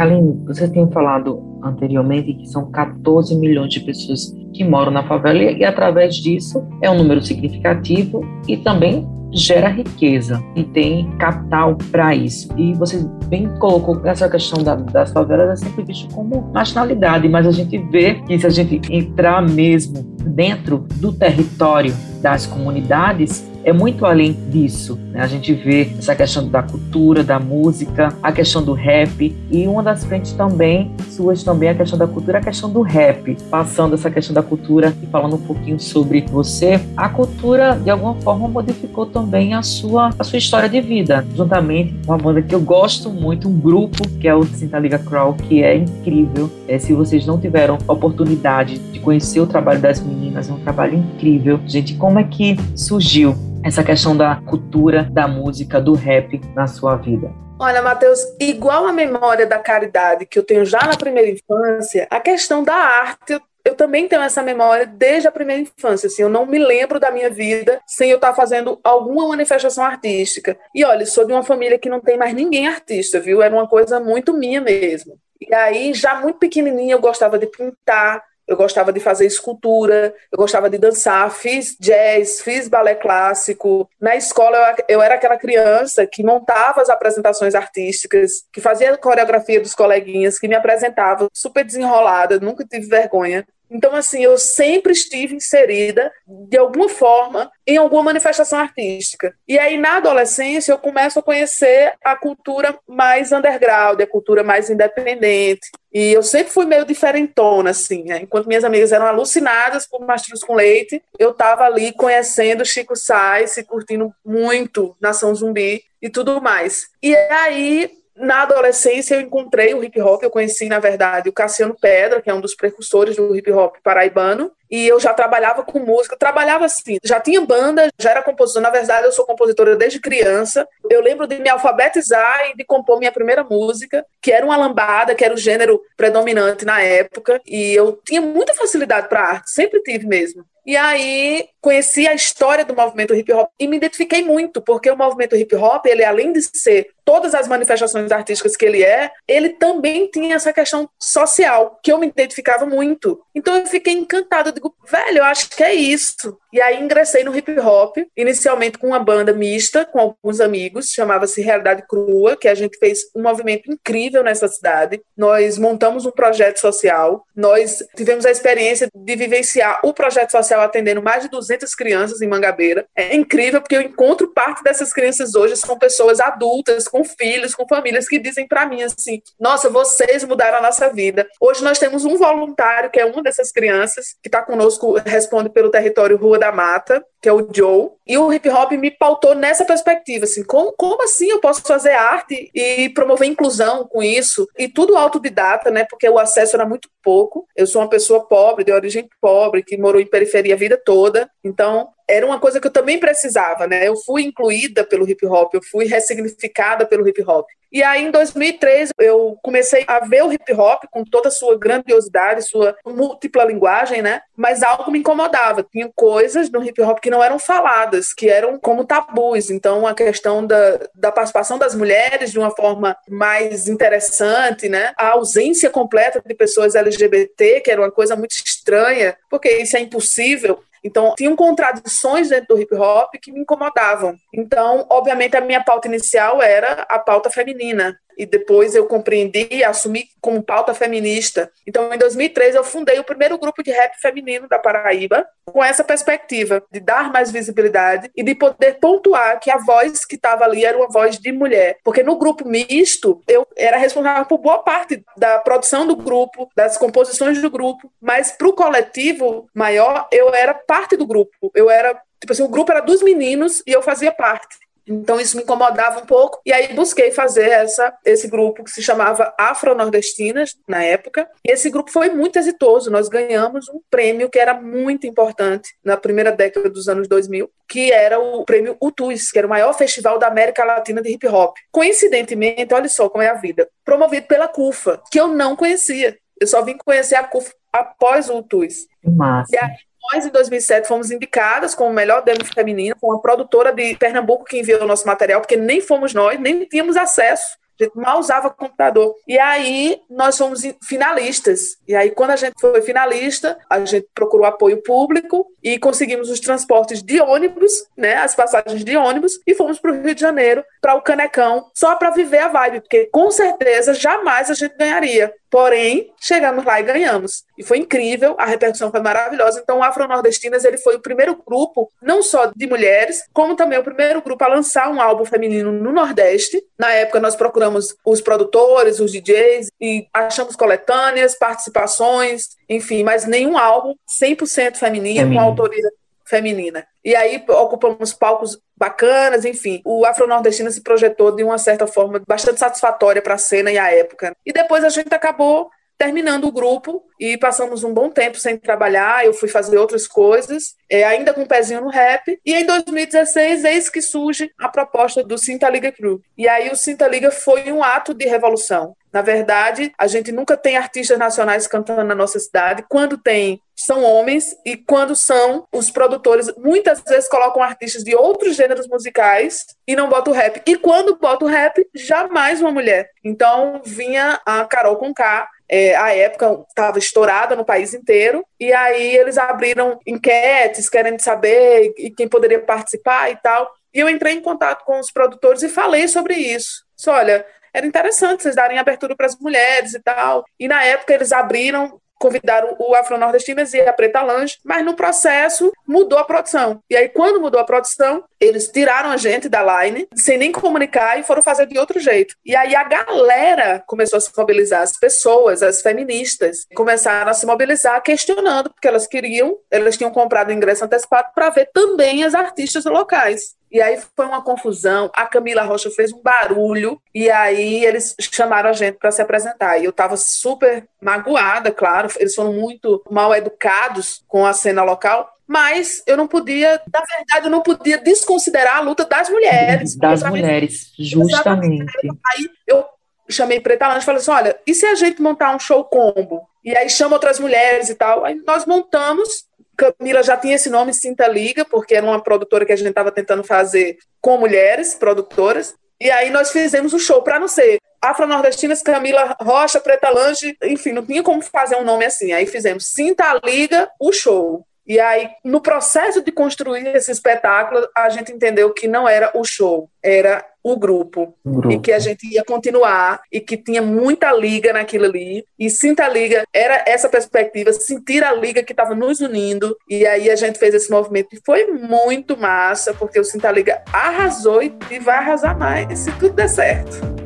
Aline, 0.03 0.41
você 0.47 0.69
tinha 0.69 0.87
falado 0.89 1.41
anteriormente 1.63 2.35
que 2.35 2.47
são 2.47 2.71
14 2.71 3.37
milhões 3.37 3.73
de 3.73 3.81
pessoas 3.81 4.35
que 4.53 4.65
moram 4.65 4.91
na 4.91 5.05
favela 5.05 5.39
e, 5.39 5.59
e 5.59 5.65
através 5.65 6.17
disso 6.17 6.67
é 6.83 6.91
um 6.91 6.97
número 6.97 7.23
significativo 7.23 8.21
e 8.49 8.57
também 8.57 9.09
gera 9.35 9.69
riqueza 9.69 10.43
e 10.55 10.65
tem 10.65 11.11
capital 11.17 11.77
para 11.91 12.15
isso. 12.15 12.49
E 12.57 12.75
você 12.75 13.03
bem 13.27 13.49
colocou 13.59 14.01
essa 14.05 14.29
questão 14.29 14.63
da, 14.63 14.75
das 14.75 15.13
favelas 15.13 15.63
é 15.63 15.65
sempre 15.65 15.85
visto 15.85 16.13
como 16.15 16.51
nacionalidade, 16.53 17.29
mas 17.29 17.47
a 17.47 17.53
gente 17.53 17.79
vê 17.79 18.15
que 18.15 18.39
se 18.39 18.47
a 18.47 18.51
gente 18.51 18.81
entrar 18.93 19.41
mesmo 19.41 20.03
dentro 20.27 20.87
do 20.97 21.13
território 21.13 21.95
das 22.21 22.47
comunidades, 22.47 23.51
é 23.65 23.73
muito 23.73 24.05
além 24.05 24.37
disso. 24.51 24.99
Né? 25.11 25.21
A 25.21 25.27
gente 25.27 25.53
vê 25.53 25.91
essa 25.99 26.15
questão 26.15 26.49
da 26.49 26.63
cultura, 26.63 27.23
da 27.23 27.39
música, 27.39 28.17
a 28.23 28.33
questão 28.33 28.63
do 28.63 28.73
rap 28.73 29.35
e 29.51 29.67
uma 29.67 29.83
das 29.83 30.05
frentes 30.05 30.33
também 30.33 30.91
suas 31.13 31.43
também 31.43 31.69
a 31.69 31.75
questão 31.75 31.99
da 31.99 32.07
cultura, 32.07 32.39
a 32.39 32.41
questão 32.41 32.71
do 32.71 32.81
rap, 32.81 33.37
passando 33.51 33.95
essa 33.95 34.11
questão 34.11 34.35
da 34.35 34.43
cultura 34.43 34.95
e 35.03 35.07
falando 35.07 35.37
um 35.37 35.41
pouquinho 35.41 35.79
sobre 35.79 36.23
você. 36.23 36.81
A 36.97 37.09
cultura 37.09 37.79
de 37.83 37.91
alguma 37.91 38.15
forma 38.17 38.49
modificou 38.49 39.07
também 39.07 39.55
a 39.55 39.63
sua 39.63 40.11
a 40.19 40.25
sua 40.25 40.39
história 40.39 40.69
de 40.69 40.81
vida, 40.81 41.25
juntamente 41.35 41.95
com 42.05 42.13
uma 42.13 42.19
banda 42.19 42.43
que 42.43 42.55
eu 42.55 42.61
gosto 42.61 43.11
muito, 43.11 43.49
um 43.49 43.59
grupo 43.59 44.09
que 44.21 44.27
é 44.27 44.35
o 44.35 44.45
Sinta 44.45 44.79
Liga 44.79 44.99
Crawl, 44.99 45.35
que 45.35 45.63
é 45.63 45.77
incrível. 45.77 46.51
É, 46.67 46.79
se 46.79 46.93
vocês 46.93 47.27
não 47.27 47.39
tiveram 47.39 47.79
oportunidade 47.87 48.79
de 48.79 48.99
conhecer 48.99 49.41
o 49.41 49.47
trabalho 49.47 49.81
das 49.81 50.01
meninas, 50.01 50.49
é 50.49 50.53
um 50.53 50.61
trabalho 50.61 50.97
incrível. 50.97 51.61
Gente, 51.67 51.95
como 51.95 52.19
é 52.19 52.25
que 52.25 52.57
surgiu 52.75 53.37
essa 53.65 53.85
questão 53.85 54.17
da 54.17 54.37
cultura, 54.37 55.05
da 55.05 55.29
música, 55.29 55.81
do 55.81 55.95
rap 55.95 56.41
na 56.55 56.67
sua 56.67 56.97
vida? 56.97 57.33
Olha, 57.59 57.81
Matheus, 57.81 58.21
igual 58.41 58.87
a 58.87 58.93
memória 58.93 59.47
da 59.47 59.59
caridade 59.59 60.27
que 60.27 60.39
eu 60.39 60.43
tenho 60.43 60.65
já 60.65 60.81
na 60.81 60.97
primeira 60.97 61.31
infância, 61.31 62.09
a 62.11 62.19
questão 62.19 62.65
da 62.65 62.75
arte, 62.75 63.41
eu, 63.65 63.77
também 63.77 64.09
tenho 64.09 64.23
essa 64.23 64.43
memória 64.43 64.85
desde 64.85 65.29
a 65.29 65.33
primeira 65.33 65.63
infância. 65.63 66.09
Assim, 66.09 66.23
eu 66.23 66.29
não 66.29 66.45
me 66.45 66.59
lembro 66.59 66.99
da 66.99 67.13
minha 67.13 67.31
vida 67.31 67.81
sem 67.87 68.11
eu 68.11 68.17
estar 68.17 68.35
fazendo 68.35 68.81
alguma 68.83 69.29
manifestação 69.29 69.85
artística. 69.85 70.59
E 70.75 70.85
olha, 70.85 71.07
sou 71.07 71.25
de 71.25 71.33
uma 71.33 71.45
família 71.45 71.79
que 71.79 71.89
não 71.89 72.01
tem 72.01 72.19
mais 72.19 72.35
ninguém 72.35 72.67
artista, 72.67 73.21
viu? 73.21 73.41
Era 73.41 73.55
uma 73.55 73.69
coisa 73.69 74.01
muito 74.01 74.33
minha 74.35 74.61
mesmo. 74.61 75.17
E 75.41 75.55
aí, 75.55 75.95
já 75.95 76.21
muito 76.21 76.41
pequenininha, 76.41 76.95
eu 76.95 77.01
gostava 77.01 77.39
de 77.39 77.47
pintar, 77.47 78.25
eu 78.47 78.57
gostava 78.57 78.93
de 78.93 79.01
fazer 79.01 79.27
escultura, 79.27 80.15
eu 80.31 80.39
gostava 80.39 80.69
de 80.69 80.79
dançar, 80.79 81.31
fiz 81.31 81.77
jazz, 81.79 82.41
fiz 82.41 82.69
balé 82.69 82.95
clássico. 82.95 83.89
Na 84.01 84.17
escola 84.17 84.57
eu, 84.89 84.97
eu 84.97 85.03
era 85.03 85.15
aquela 85.15 85.37
criança 85.37 86.07
que 86.07 86.23
montava 86.23 86.81
as 86.81 86.89
apresentações 86.89 87.55
artísticas, 87.55 88.45
que 88.53 88.61
fazia 88.61 88.93
a 88.93 88.99
coreografia 88.99 89.61
dos 89.61 89.75
coleguinhas, 89.75 90.39
que 90.39 90.49
me 90.49 90.55
apresentava 90.55 91.29
super 91.33 91.65
desenrolada, 91.65 92.41
nunca 92.41 92.65
tive 92.65 92.87
vergonha. 92.87 93.47
Então, 93.73 93.95
assim, 93.95 94.23
eu 94.23 94.37
sempre 94.37 94.93
estive 94.93 95.35
inserida, 95.35 96.13
de 96.27 96.59
alguma 96.59 96.91
forma, 96.91 97.51
em 97.67 97.79
alguma 97.79 98.03
manifestação 98.03 98.59
artística. 98.59 99.35
E 99.49 99.59
aí, 99.59 99.79
na 99.79 99.97
adolescência, 99.97 100.73
eu 100.73 100.79
começo 100.79 101.19
a 101.19 101.23
conhecer 101.23 101.95
a 102.05 102.15
cultura 102.15 102.79
mais 102.87 103.33
underground, 103.33 103.99
a 103.99 104.07
cultura 104.07 104.45
mais 104.45 104.69
independente. 104.69 105.71
E 105.93 106.13
eu 106.13 106.23
sempre 106.23 106.53
fui 106.53 106.65
meio 106.65 106.85
diferentona, 106.87 107.71
assim. 107.71 108.05
Né? 108.05 108.21
Enquanto 108.23 108.47
minhas 108.47 108.65
amigas 108.65 108.93
eram 108.93 109.07
alucinadas 109.07 109.87
por 109.87 110.01
Mastruz 110.07 110.43
com 110.43 110.55
Leite, 110.55 111.03
eu 111.19 111.31
estava 111.31 111.65
ali 111.65 111.93
conhecendo 111.93 112.65
Chico 112.65 112.97
Sainz, 112.97 113.63
curtindo 113.67 114.13
muito 114.25 114.97
Nação 115.01 115.35
Zumbi 115.35 115.85
e 116.01 116.09
tudo 116.09 116.41
mais. 116.41 116.89
E 117.03 117.15
aí, 117.15 117.91
na 118.17 118.43
adolescência 118.43 119.15
eu 119.15 119.21
encontrei 119.21 119.75
o 119.75 119.83
hip 119.85 120.01
hop, 120.01 120.23
eu 120.23 120.31
conheci, 120.31 120.69
na 120.69 120.79
verdade, 120.79 121.29
o 121.29 121.33
Cassiano 121.33 121.77
Pedra, 121.79 122.21
que 122.21 122.31
é 122.31 122.35
um 122.35 122.41
dos 122.41 122.55
precursores 122.55 123.17
do 123.17 123.35
hip 123.37 123.51
hop 123.53 123.77
paraibano, 123.83 124.51
e 124.73 124.89
eu 124.89 124.99
já 124.99 125.13
trabalhava 125.13 125.63
com 125.63 125.79
música, 125.79 126.17
trabalhava 126.17 126.65
assim, 126.65 126.97
já 127.05 127.21
tinha 127.21 127.43
banda, 127.43 127.91
já 128.01 128.11
era 128.11 128.23
compositor, 128.23 128.63
na 128.63 128.71
verdade 128.71 129.05
eu 129.05 129.13
sou 129.13 129.27
compositora 129.27 129.77
desde 129.77 130.01
criança. 130.01 130.67
Eu 130.89 131.03
lembro 131.03 131.27
de 131.27 131.39
me 131.39 131.51
alfabetizar 131.51 132.51
e 132.51 132.57
de 132.57 132.65
compor 132.65 132.99
minha 132.99 133.13
primeira 133.13 133.45
música, 133.45 134.05
que 134.23 134.33
era 134.33 134.47
uma 134.47 134.57
lambada, 134.57 135.15
que 135.15 135.23
era 135.23 135.35
o 135.35 135.37
gênero 135.37 135.83
predominante 135.95 136.65
na 136.65 136.81
época, 136.81 137.39
e 137.47 137.75
eu 137.75 138.01
tinha 138.03 138.23
muita 138.23 138.55
facilidade 138.55 139.09
para 139.09 139.21
arte, 139.21 139.51
sempre 139.51 139.83
tive 139.83 140.07
mesmo. 140.07 140.43
E 140.65 140.77
aí 140.77 141.49
conheci 141.61 142.07
a 142.07 142.15
história 142.15 142.65
do 142.65 142.75
movimento 142.75 143.15
hip 143.15 143.33
hop 143.33 143.51
e 143.59 143.67
me 143.67 143.77
identifiquei 143.77 144.23
muito, 144.23 144.61
porque 144.61 144.91
o 144.91 144.97
movimento 144.97 145.37
hip 145.37 145.55
hop, 145.57 145.87
ele 145.87 146.05
além 146.05 146.33
de 146.33 146.41
ser 146.43 146.91
todas 147.05 147.35
as 147.35 147.49
manifestações 147.49 148.13
artísticas 148.13 148.57
que 148.57 148.65
ele 148.65 148.83
é, 148.83 149.11
ele 149.27 149.51
também 149.51 150.07
tinha 150.07 150.37
essa 150.37 150.53
questão 150.53 150.89
social, 151.01 151.81
que 151.83 151.91
eu 151.91 151.99
me 151.99 152.07
identificava 152.07 152.65
muito. 152.65 153.21
Então 153.35 153.57
eu 153.57 153.67
fiquei 153.67 153.93
encantada, 153.93 154.51
eu 154.51 154.62
digo, 154.63 154.75
velho, 154.89 155.19
eu 155.19 155.25
acho 155.25 155.51
que 155.51 155.63
é 155.63 155.75
isso. 155.75 156.39
E 156.53 156.61
aí 156.61 156.83
ingressei 156.83 157.25
no 157.25 157.35
hip 157.35 157.59
hop, 157.59 157.97
inicialmente 158.17 158.79
com 158.79 158.89
uma 158.89 158.99
banda 158.99 159.33
mista, 159.33 159.87
com 159.87 159.99
alguns 159.99 160.41
amigos, 160.41 160.93
chamava-se 160.93 161.41
Realidade 161.41 161.85
Crua, 161.89 162.37
que 162.37 162.47
a 162.47 162.55
gente 162.55 162.79
fez 162.79 163.01
um 163.17 163.23
movimento 163.23 163.73
incrível 163.73 164.23
nessa 164.23 164.47
cidade. 164.49 165.01
Nós 165.17 165.57
montamos 165.57 166.05
um 166.05 166.11
projeto 166.11 166.59
social, 166.59 167.25
nós 167.35 167.83
tivemos 167.97 168.27
a 168.27 168.31
experiência 168.31 168.89
de 168.95 169.17
vivenciar 169.17 169.81
o 169.83 169.95
projeto 169.95 170.31
social 170.31 170.61
atendendo 170.61 171.03
mais 171.03 171.23
de 171.23 171.31
200 171.31 171.75
crianças 171.75 172.21
em 172.21 172.29
Mangabeira. 172.29 172.87
É 172.95 173.17
incrível 173.17 173.61
porque 173.61 173.77
eu 173.77 173.83
encontro 173.83 174.33
parte 174.33 174.63
dessas 174.63 174.93
crianças 174.93 175.35
hoje 175.35 175.57
são 175.57 175.79
pessoas 175.79 176.21
adultas, 176.21 176.87
com 176.87 177.03
filhos, 177.03 177.55
com 177.55 177.67
famílias 177.67 178.07
que 178.07 178.19
dizem 178.19 178.47
para 178.47 178.67
mim 178.67 178.83
assim: 178.83 179.23
"Nossa, 179.41 179.71
vocês 179.71 180.23
mudaram 180.25 180.59
a 180.59 180.63
nossa 180.63 180.93
vida". 180.93 181.27
Hoje 181.41 181.65
nós 181.65 181.79
temos 181.79 182.05
um 182.05 182.19
voluntário 182.19 182.91
que 182.91 183.01
é 183.01 183.07
uma 183.07 183.23
dessas 183.23 183.51
crianças 183.51 184.17
que 184.23 184.29
está 184.29 184.43
conosco 184.53 184.99
responde 185.05 185.49
pelo 185.49 185.71
território 185.71 186.19
Rua 186.19 186.39
da 186.39 186.53
Mata, 186.53 187.03
que 187.23 187.29
é 187.29 187.33
o 187.33 187.49
Joe, 187.51 187.89
e 188.07 188.19
o 188.19 188.31
hip 188.31 188.49
hop 188.51 188.73
me 188.73 188.91
pautou 188.91 189.35
nessa 189.35 189.65
perspectiva, 189.65 190.25
assim, 190.25 190.45
como, 190.45 190.73
como 190.73 191.03
assim 191.03 191.31
eu 191.31 191.41
posso 191.41 191.63
fazer 191.63 191.93
arte 191.93 192.51
e 192.55 192.91
promover 192.91 193.29
inclusão 193.29 193.87
com 193.87 194.03
isso? 194.03 194.47
E 194.59 194.69
tudo 194.69 194.97
autodidata, 194.97 195.71
né, 195.71 195.87
porque 195.89 196.07
o 196.09 196.19
acesso 196.19 196.57
era 196.57 196.67
muito 196.67 196.89
pouco. 197.03 197.47
Eu 197.57 197.67
sou 197.67 197.81
uma 197.81 197.89
pessoa 197.89 198.27
pobre, 198.27 198.65
de 198.65 198.73
origem 198.73 199.09
pobre, 199.21 199.63
que 199.63 199.79
morou 199.79 200.01
em 200.01 200.07
periferia 200.07 200.55
a 200.55 200.59
vida 200.59 200.81
toda, 200.85 201.31
então 201.43 201.89
era 202.13 202.27
uma 202.27 202.39
coisa 202.39 202.61
que 202.61 202.67
eu 202.67 202.71
também 202.71 202.99
precisava, 202.99 203.67
né? 203.67 203.89
Eu 203.89 203.97
fui 203.97 204.23
incluída 204.23 204.85
pelo 204.85 205.09
hip 205.09 205.25
hop, 205.27 205.55
eu 205.55 205.63
fui 205.63 205.87
ressignificada 205.87 206.85
pelo 206.85 207.09
hip 207.09 207.23
hop. 207.23 207.47
E 207.73 207.83
aí, 207.83 208.05
em 208.05 208.11
2013, 208.11 208.93
eu 208.99 209.39
comecei 209.43 209.83
a 209.89 210.01
ver 210.01 210.23
o 210.23 210.31
hip 210.31 210.53
hop 210.53 210.83
com 210.91 211.03
toda 211.05 211.29
a 211.29 211.31
sua 211.31 211.59
grandiosidade, 211.59 212.43
sua 212.43 212.77
múltipla 212.85 213.45
linguagem, 213.45 214.03
né? 214.03 214.21
Mas 214.37 214.63
algo 214.63 214.91
me 214.91 214.99
incomodava. 214.99 215.63
Tinha 215.63 215.91
coisas 215.95 216.51
no 216.51 216.63
hip 216.63 216.83
hop 216.83 216.99
que 217.01 217.09
não 217.09 217.25
eram 217.25 217.39
faladas, 217.39 218.13
que 218.13 218.29
eram 218.29 218.59
como 218.59 218.85
tabus. 218.85 219.51
Então, 219.51 219.87
a 219.87 219.95
questão 219.95 220.47
da, 220.47 220.81
da 220.95 221.11
participação 221.11 221.57
das 221.59 221.75
mulheres 221.75 222.31
de 222.31 222.39
uma 222.39 222.51
forma 222.51 222.95
mais 223.09 223.67
interessante, 223.67 224.69
né? 224.69 224.93
A 224.99 225.13
ausência 225.13 225.71
completa 225.71 226.23
de 226.23 226.35
pessoas 226.35 226.75
LGBT, 226.75 227.63
que 227.63 227.71
era 227.71 227.81
uma 227.81 227.91
coisa 227.91 228.15
muito 228.15 228.33
estranha, 228.33 229.17
porque 229.31 229.49
isso 229.49 229.79
é 229.79 229.81
impossível. 229.81 230.63
Então, 230.85 231.15
tinham 231.17 231.37
contradições 231.37 232.31
dentro 232.31 232.55
do 232.55 232.61
hip 232.61 232.75
hop 232.75 233.15
que 233.23 233.31
me 233.31 233.41
incomodavam. 233.41 234.17
Então, 234.35 234.87
obviamente, 234.91 235.37
a 235.37 235.41
minha 235.41 235.63
pauta 235.63 235.87
inicial 235.89 236.43
era 236.43 236.83
a 236.89 236.99
pauta 236.99 237.31
feminina 237.31 237.97
e 238.17 238.27
depois 238.27 238.75
eu 238.75 238.87
compreendi 238.87 239.49
e 239.51 239.65
assumi 239.65 240.09
como 240.21 240.43
pauta 240.43 240.75
feminista. 240.75 241.51
Então, 241.67 241.93
em 241.93 241.99
2003, 241.99 242.55
eu 242.55 242.65
fundei 242.65 242.99
o 242.99 243.05
primeiro 243.05 243.39
grupo 243.39 243.63
de 243.63 243.71
rap 243.71 243.95
feminino 244.01 244.49
da 244.49 244.59
Paraíba, 244.59 245.27
com 245.45 245.63
essa 245.63 245.83
perspectiva 245.83 246.63
de 246.71 246.81
dar 246.81 247.13
mais 247.13 247.31
visibilidade 247.31 248.11
e 248.17 248.23
de 248.23 248.35
poder 248.35 248.79
pontuar 248.79 249.41
que 249.41 249.51
a 249.51 249.59
voz 249.59 250.05
que 250.05 250.15
estava 250.15 250.45
ali 250.45 250.65
era 250.65 250.77
uma 250.77 250.89
voz 250.89 251.19
de 251.19 251.33
mulher. 251.33 251.79
Porque 251.85 252.03
no 252.03 252.17
grupo 252.17 252.49
misto, 252.49 253.21
eu 253.29 253.47
era 253.57 253.77
responsável 253.77 254.27
por 254.27 254.39
boa 254.39 254.59
parte 254.59 255.05
da 255.17 255.39
produção 255.39 255.87
do 255.87 255.97
grupo, 255.97 256.51
das 256.55 256.79
composições 256.79 257.41
do 257.41 257.51
grupo, 257.51 257.91
mas 258.01 258.33
para 258.33 258.49
o 258.49 258.53
coletivo 258.53 259.49
maior, 259.55 260.09
eu 260.13 260.33
era 260.35 260.55
parte 260.55 260.97
do 260.97 261.07
grupo. 261.07 261.51
Eu 261.55 261.69
era 261.69 262.01
Tipo 262.23 262.33
assim, 262.33 262.45
o 262.45 262.49
grupo 262.49 262.71
era 262.71 262.81
dos 262.81 263.03
meninos 263.03 263.65
e 263.67 263.73
eu 263.73 263.83
fazia 263.83 264.13
parte. 264.13 264.57
Então 264.87 265.21
isso 265.21 265.37
me 265.37 265.43
incomodava 265.43 266.01
um 266.01 266.07
pouco 266.07 266.41
e 266.45 266.53
aí 266.53 266.75
busquei 266.75 267.11
fazer 267.11 267.49
essa 267.49 267.93
esse 268.05 268.29
grupo 268.29 268.65
que 268.65 268.71
se 268.71 268.83
chamava 268.83 269.33
Afro-Nordestinas 269.39 270.57
na 270.67 270.83
época. 270.83 271.29
E 271.45 271.53
esse 271.53 271.71
grupo 271.71 271.91
foi 271.91 272.11
muito 272.11 272.39
exitoso. 272.39 272.91
Nós 272.91 273.09
ganhamos 273.09 273.69
um 273.69 273.81
prêmio 273.91 274.29
que 274.29 274.39
era 274.39 274.55
muito 274.55 275.07
importante 275.07 275.75
na 275.85 275.97
primeira 275.97 276.33
década 276.33 276.69
dos 276.69 276.89
anos 276.89 277.09
2000, 277.09 277.51
que 277.69 277.93
era 277.93 278.19
o 278.19 278.45
prêmio 278.45 278.77
UTUS, 278.81 279.31
que 279.31 279.39
era 279.39 279.47
o 279.47 279.51
maior 279.51 279.73
festival 279.75 280.19
da 280.19 280.27
América 280.27 280.65
Latina 280.65 281.01
de 281.01 281.11
hip 281.11 281.27
hop. 281.29 281.57
Coincidentemente, 281.71 282.75
olha 282.75 282.89
só 282.89 283.09
como 283.09 283.23
é 283.23 283.29
a 283.29 283.35
vida, 283.35 283.69
promovido 283.85 284.27
pela 284.27 284.49
CUFA, 284.49 285.01
que 285.11 285.21
eu 285.21 285.29
não 285.29 285.57
conhecia. 285.57 286.17
Eu 286.41 286.47
só 286.47 286.63
vim 286.63 286.77
conhecer 286.77 287.15
a 287.15 287.25
CUFA 287.25 287.53
após 287.73 288.29
o 288.29 288.39
UTUS. 288.39 288.87
Massa. 289.05 289.55
E 289.55 289.59
aí, 289.59 289.77
nós, 290.13 290.27
em 290.27 290.31
2007, 290.31 290.89
fomos 290.89 291.11
indicadas 291.11 291.75
como 291.75 291.93
melhor 291.93 292.23
demo 292.23 292.45
feminino, 292.45 292.97
com 293.01 293.09
uma 293.09 293.21
produtora 293.21 293.73
de 293.73 293.97
Pernambuco 293.97 294.45
que 294.45 294.59
enviou 294.59 294.83
o 294.83 294.87
nosso 294.87 295.07
material, 295.07 295.41
porque 295.41 295.57
nem 295.57 295.81
fomos 295.81 296.13
nós, 296.15 296.39
nem 296.41 296.65
tínhamos 296.65 296.97
acesso. 296.97 297.57
A 297.81 297.85
gente 297.85 297.97
mal 297.97 298.19
usava 298.19 298.51
computador. 298.51 299.15
E 299.27 299.39
aí 299.39 300.01
nós 300.09 300.37
fomos 300.37 300.63
finalistas. 300.87 301.79
E 301.89 301.95
aí, 301.95 302.11
quando 302.11 302.31
a 302.31 302.37
gente 302.37 302.55
foi 302.61 302.81
finalista, 302.83 303.59
a 303.69 303.85
gente 303.85 304.07
procurou 304.15 304.47
apoio 304.47 304.83
público 304.83 305.47
e 305.63 305.79
conseguimos 305.79 306.31
os 306.31 306.39
transportes 306.39 307.03
de 307.03 307.21
ônibus, 307.21 307.73
né? 307.97 308.17
As 308.17 308.35
passagens 308.35 308.85
de 308.85 308.97
ônibus, 308.97 309.41
e 309.47 309.55
fomos 309.55 309.81
para 309.81 309.91
o 309.91 310.03
Rio 310.03 310.15
de 310.15 310.21
Janeiro, 310.21 310.65
para 310.81 310.95
o 310.95 311.03
Canecão, 311.03 311.71
só 311.75 311.97
para 311.97 312.11
viver 312.11 312.39
a 312.39 312.49
vibe, 312.49 312.81
porque 312.83 313.07
com 313.07 313.31
certeza 313.31 313.95
jamais 313.95 314.51
a 314.51 314.55
gente 314.55 314.77
ganharia. 314.77 315.33
Porém, 315.53 316.11
chegamos 316.19 316.65
lá 316.65 316.81
e 316.81 316.83
ganhamos. 316.83 317.45
E 317.59 317.63
foi 317.63 317.77
incrível, 317.77 318.35
a 318.39 318.47
repercussão 318.47 318.91
foi 318.91 319.01
maravilhosa. 319.01 319.61
Então, 319.63 319.81
o 319.81 319.83
Afro-Nordestinas 319.83 320.65
ele 320.65 320.79
foi 320.79 320.97
o 320.97 321.01
primeiro 321.03 321.37
grupo, 321.47 321.93
não 322.01 322.23
só 322.23 322.47
de 322.47 322.67
mulheres, 322.67 323.23
como 323.35 323.55
também 323.55 323.79
o 323.79 323.85
primeiro 323.85 324.23
grupo 324.23 324.43
a 324.43 324.49
lançar 324.49 324.91
um 324.91 324.99
álbum 324.99 325.27
feminino 325.27 325.71
no 325.71 325.93
Nordeste. 325.93 326.65
Na 326.79 326.91
época, 326.93 327.21
nós 327.21 327.37
procuramos 327.37 327.95
os 328.03 328.23
produtores, 328.23 328.99
os 328.99 329.13
DJs, 329.13 329.69
e 329.79 330.07
achamos 330.11 330.57
coletâneas, 330.57 331.35
participações, 331.35 332.57
enfim, 332.67 333.05
mas 333.05 333.27
nenhum 333.27 333.59
álbum 333.59 333.95
100% 334.23 334.77
feminino, 334.77 335.35
com 335.35 335.39
autoria 335.39 335.91
feminina. 336.25 336.87
E 337.05 337.15
aí 337.15 337.45
ocupamos 337.47 338.15
palcos 338.15 338.59
bacanas, 338.83 339.45
enfim. 339.45 339.81
O 339.85 340.05
Afro-Nordestina 340.05 340.69
se 340.69 340.81
projetou 340.81 341.31
de 341.31 341.45
uma 341.45 341.57
certa 341.57 341.87
forma 341.87 342.21
bastante 342.27 342.59
satisfatória 342.59 343.23
para 343.23 343.35
a 343.35 343.39
cena 343.39 343.71
e 343.71 343.79
a 343.79 343.93
época. 343.93 344.35
E 344.45 344.53
depois 344.53 344.83
a 344.83 344.89
gente 344.89 345.15
acabou 345.15 345.71
terminando 346.03 346.47
o 346.47 346.53
grupo 346.53 347.05
e 347.21 347.39
passamos 347.39 347.85
um 347.85 347.95
bom 347.95 348.11
tempo 348.11 348.37
sem 348.37 348.57
trabalhar. 348.57 349.25
Eu 349.25 349.33
fui 349.33 349.49
fazer 349.49 349.79
outras 349.79 350.09
coisas, 350.09 350.75
é, 350.91 351.05
ainda 351.05 351.33
com 351.33 351.43
um 351.43 351.47
pezinho 351.47 351.81
no 351.81 351.91
rap. 351.91 352.41
E 352.45 352.53
em 352.53 352.67
2016, 352.67 353.65
eis 353.65 353.89
que 353.89 354.03
surge 354.03 354.51
a 354.59 354.69
proposta 354.69 355.23
do 355.23 355.39
Cinta 355.39 355.71
Liga 355.71 355.93
Crew. 355.93 356.21
E 356.37 356.49
aí 356.49 356.71
o 356.71 356.77
Cinta 356.77 357.07
Liga 357.07 357.31
foi 357.31 357.71
um 357.71 357.85
ato 357.85 358.13
de 358.13 358.27
revolução. 358.27 358.97
Na 359.13 359.21
verdade, 359.21 359.93
a 359.99 360.07
gente 360.07 360.33
nunca 360.33 360.57
tem 360.57 360.77
artistas 360.77 361.19
nacionais 361.19 361.67
cantando 361.67 362.03
na 362.03 362.15
nossa 362.15 362.39
cidade. 362.41 362.83
Quando 362.89 363.19
tem, 363.19 363.61
são 363.77 364.03
homens, 364.03 364.57
e 364.65 364.75
quando 364.75 365.15
são 365.15 365.67
os 365.71 365.91
produtores, 365.91 366.51
muitas 366.57 367.03
vezes 367.03 367.29
colocam 367.29 367.63
artistas 367.63 368.03
de 368.03 368.17
outros 368.17 368.57
gêneros 368.57 368.89
musicais 368.89 369.67
e 369.87 369.95
não 369.95 370.09
botam 370.09 370.33
rap. 370.33 370.63
E 370.67 370.77
quando 370.77 371.19
botam 371.19 371.47
rap, 371.47 371.87
jamais 371.95 372.61
uma 372.63 372.71
mulher. 372.71 373.11
Então 373.23 373.83
vinha 373.85 374.41
a 374.47 374.65
Carol 374.65 374.97
Conká, 374.97 375.47
é, 375.75 375.97
a 375.97 376.15
época 376.15 376.67
estava 376.69 376.99
estourada 376.99 377.57
no 377.57 377.65
país 377.65 377.95
inteiro, 377.95 378.45
e 378.61 378.75
aí 378.75 379.17
eles 379.17 379.39
abriram 379.39 379.99
enquetes 380.07 380.87
querendo 380.87 381.19
saber 381.21 381.95
quem 382.15 382.29
poderia 382.29 382.61
participar 382.61 383.31
e 383.31 383.37
tal. 383.37 383.73
E 383.95 384.01
eu 384.01 384.07
entrei 384.07 384.35
em 384.35 384.43
contato 384.43 384.85
com 384.85 385.01
os 385.01 385.11
produtores 385.11 385.63
e 385.63 385.71
falei 385.71 386.07
sobre 386.09 386.35
isso. 386.35 386.85
Só, 386.95 387.15
olha, 387.15 387.47
era 387.73 387.87
interessante 387.87 388.43
vocês 388.43 388.55
darem 388.55 388.79
abertura 388.79 389.17
para 389.17 389.25
as 389.25 389.39
mulheres 389.39 389.95
e 389.95 390.03
tal. 390.03 390.45
E 390.61 390.69
na 390.69 390.85
época 390.85 391.15
eles 391.15 391.33
abriram 391.33 391.99
convidaram 392.23 392.77
o 392.79 392.95
Afro-Nordestinas 392.95 393.75
e 393.75 393.81
a 393.81 393.93
Preta 393.93 394.23
Lange, 394.23 394.57
mas 394.65 394.85
no 394.85 394.95
processo 394.95 395.73
mudou 395.85 396.17
a 396.17 396.25
produção. 396.25 396.81
E 396.89 396.97
aí, 396.97 397.09
quando 397.09 397.41
mudou 397.41 397.61
a 397.61 397.65
produção, 397.65 398.23
eles 398.39 398.69
tiraram 398.69 399.11
a 399.11 399.17
gente 399.17 399.49
da 399.49 399.83
line, 399.83 400.07
sem 400.15 400.39
nem 400.39 400.53
comunicar, 400.53 401.19
e 401.19 401.25
foram 401.25 401.43
fazer 401.43 401.67
de 401.67 401.77
outro 401.77 401.99
jeito. 401.99 402.37
E 402.47 402.55
aí 402.55 402.77
a 402.77 402.85
galera 402.85 403.83
começou 403.89 404.19
a 404.19 404.21
se 404.21 404.31
mobilizar, 404.39 404.83
as 404.83 404.97
pessoas, 404.97 405.65
as 405.65 405.83
feministas, 405.83 406.65
começaram 406.77 407.33
a 407.33 407.35
se 407.35 407.45
mobilizar 407.45 408.01
questionando, 408.01 408.71
porque 408.71 408.87
elas 408.87 409.09
queriam, 409.09 409.59
elas 409.69 409.97
tinham 409.97 410.13
comprado 410.13 410.51
o 410.51 410.53
ingresso 410.53 410.85
antecipado 410.85 411.29
para 411.35 411.51
ver 411.51 411.71
também 411.75 412.23
as 412.23 412.37
artistas 412.37 412.85
locais. 412.85 413.57
E 413.73 413.81
aí 413.81 413.99
foi 414.15 414.27
uma 414.27 414.43
confusão. 414.43 415.11
A 415.15 415.25
Camila 415.25 415.63
Rocha 415.63 415.91
fez 415.91 416.13
um 416.13 416.21
barulho 416.21 417.01
e 417.15 417.31
aí 417.31 417.85
eles 417.85 418.15
chamaram 418.21 418.69
a 418.69 418.75
gente 418.75 418.99
para 418.99 419.11
se 419.11 419.23
apresentar. 419.23 419.79
E 419.79 419.85
eu 419.87 419.91
estava 419.91 420.15
super 420.17 420.87
magoada, 421.01 421.73
claro. 421.73 422.09
Eles 422.19 422.35
foram 422.35 422.53
muito 422.53 423.03
mal 423.11 423.35
educados 423.35 424.23
com 424.29 424.45
a 424.45 424.53
cena 424.53 424.83
local. 424.85 425.33
Mas 425.47 426.03
eu 426.07 426.17
não 426.17 426.29
podia, 426.29 426.81
na 426.93 427.01
verdade, 427.01 427.47
eu 427.47 427.51
não 427.51 427.63
podia 427.63 427.99
desconsiderar 427.99 428.77
a 428.77 428.81
luta 428.81 429.05
das 429.05 429.29
mulheres. 429.29 429.97
Das 429.97 430.23
mulheres, 430.23 430.93
justamente. 430.99 431.93
Aí 432.07 432.49
eu 432.67 432.85
chamei 433.29 433.61
Preta 433.61 433.89
Lange 433.89 434.01
e 434.01 434.05
falei 434.05 434.21
assim: 434.21 434.31
olha, 434.31 434.59
e 434.67 434.75
se 434.75 434.87
a 434.87 434.95
gente 434.95 435.21
montar 435.21 435.55
um 435.55 435.59
show 435.59 435.85
combo? 435.85 436.47
E 436.65 436.77
aí 436.77 436.89
chama 436.89 437.17
outras 437.17 437.41
mulheres 437.41 437.91
e 437.91 437.95
tal. 437.95 438.25
Aí 438.25 438.41
nós 438.47 438.65
montamos 438.67 439.45
Camila 439.91 440.23
já 440.23 440.37
tinha 440.37 440.55
esse 440.55 440.71
nome, 440.71 440.95
Cinta 440.95 441.27
Liga, 441.27 441.65
porque 441.65 441.95
era 441.95 442.07
uma 442.07 442.23
produtora 442.23 442.65
que 442.65 442.73
a 442.73 442.77
gente 442.77 442.89
estava 442.89 443.11
tentando 443.11 443.43
fazer 443.43 443.99
com 444.21 444.39
mulheres 444.39 444.95
produtoras. 444.95 445.75
E 446.01 446.11
aí 446.11 446.31
nós 446.31 446.51
fizemos 446.51 446.93
o 446.93 446.99
show 446.99 447.23
para 447.23 447.39
não 447.39 447.49
ser 447.49 447.79
Afro-Nordestinas, 448.01 448.83
Camila 448.83 449.37
Rocha, 449.41 449.81
Preta 449.81 450.11
Lange, 450.11 450.57
enfim, 450.65 450.93
não 450.93 451.07
tinha 451.07 451.23
como 451.23 451.41
fazer 451.43 451.77
um 451.77 451.85
nome 451.85 452.05
assim. 452.05 452.33
Aí 452.33 452.47
fizemos 452.47 452.87
Cinta 452.87 453.41
Liga, 453.45 453.89
o 454.01 454.13
show. 454.13 454.67
E 454.87 454.99
aí, 454.99 455.29
no 455.45 455.61
processo 455.61 456.23
de 456.23 456.33
construir 456.33 456.87
esse 456.89 457.11
espetáculo, 457.11 457.87
a 457.97 458.09
gente 458.09 458.33
entendeu 458.33 458.73
que 458.73 458.89
não 458.89 459.09
era 459.09 459.31
o 459.35 459.45
show, 459.45 459.89
era 460.03 460.45
o 460.63 460.77
grupo, 460.77 461.35
grupo, 461.45 461.73
e 461.73 461.81
que 461.81 461.93
a 461.93 461.99
gente 461.99 462.27
ia 462.27 462.45
continuar 462.45 463.21
e 463.31 463.41
que 463.41 463.57
tinha 463.57 463.83
muita 463.83 464.33
liga 464.33 464.73
naquilo 464.73 465.07
ali. 465.07 465.45
E 465.59 465.69
Sinta 465.69 466.09
Liga 466.09 466.45
era 466.53 466.85
essa 466.87 467.09
perspectiva, 467.09 467.73
sentir 467.73 468.23
a 468.23 468.33
liga 468.33 468.63
que 468.63 468.73
estava 468.73 468.95
nos 468.95 469.21
unindo. 469.21 469.77
E 469.89 470.07
aí 470.07 470.31
a 470.31 470.37
gente 470.37 470.59
fez 470.59 470.75
esse 470.75 470.91
movimento 470.91 471.35
e 471.35 471.43
foi 471.45 471.67
muito 471.67 472.37
massa 472.37 472.95
porque 472.95 473.19
o 473.19 473.25
Sinta 473.25 473.51
Liga 473.51 473.83
arrasou 473.93 474.63
e 474.63 474.99
vai 475.01 475.17
arrasar 475.17 475.59
mais 475.59 475.99
se 475.99 476.13
tudo 476.13 476.35
der 476.35 476.49
certo. 476.49 477.22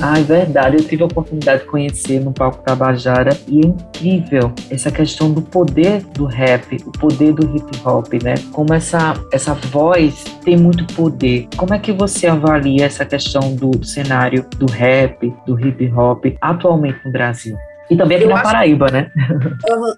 Ah, 0.00 0.18
é 0.18 0.22
verdade. 0.22 0.76
Eu 0.76 0.84
tive 0.84 1.02
a 1.02 1.06
oportunidade 1.06 1.62
de 1.62 1.68
conhecer 1.68 2.20
no 2.20 2.32
Palco 2.32 2.62
Tabajara 2.62 3.36
e 3.48 3.60
é 3.60 3.66
incrível 3.66 4.52
essa 4.70 4.90
questão 4.90 5.32
do 5.32 5.42
poder 5.42 6.02
do 6.06 6.26
rap, 6.26 6.76
o 6.86 6.92
poder 6.92 7.32
do 7.32 7.56
hip 7.56 7.80
hop, 7.84 8.12
né? 8.22 8.34
Como 8.52 8.72
essa, 8.74 9.14
essa 9.32 9.54
voz 9.54 10.24
tem 10.44 10.56
muito 10.56 10.84
poder. 10.94 11.48
Como 11.56 11.74
é 11.74 11.78
que 11.78 11.92
você 11.92 12.26
avalia 12.26 12.86
essa 12.86 13.04
questão 13.04 13.54
do 13.54 13.84
cenário 13.84 14.46
do 14.56 14.66
rap, 14.66 15.32
do 15.46 15.58
hip 15.58 15.92
hop 15.92 16.24
atualmente 16.40 16.98
no 17.04 17.12
Brasil? 17.12 17.56
E 17.88 17.96
também 17.96 18.16
aqui 18.16 18.26
eu 18.26 18.30
na 18.30 18.42
Paraíba, 18.42 18.90
né? 18.90 19.12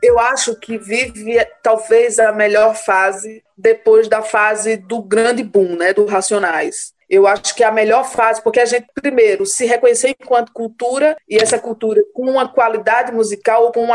eu 0.02 0.18
acho 0.18 0.54
que 0.56 0.76
vive 0.76 1.38
talvez 1.62 2.18
a 2.18 2.32
melhor 2.32 2.74
fase 2.74 3.42
depois 3.56 4.08
da 4.08 4.22
fase 4.22 4.76
do 4.76 5.02
grande 5.02 5.42
boom, 5.42 5.76
né, 5.76 5.92
do 5.94 6.04
Racionais. 6.04 6.92
Eu 7.08 7.26
acho 7.26 7.54
que 7.54 7.62
é 7.62 7.66
a 7.66 7.72
melhor 7.72 8.04
fase, 8.04 8.42
porque 8.42 8.60
a 8.60 8.66
gente, 8.66 8.86
primeiro, 8.94 9.46
se 9.46 9.64
reconhecer 9.64 10.14
enquanto 10.20 10.52
cultura, 10.52 11.16
e 11.28 11.36
essa 11.36 11.58
cultura 11.58 12.02
com 12.12 12.30
uma 12.30 12.48
qualidade 12.48 13.12
musical, 13.12 13.72
com 13.72 13.88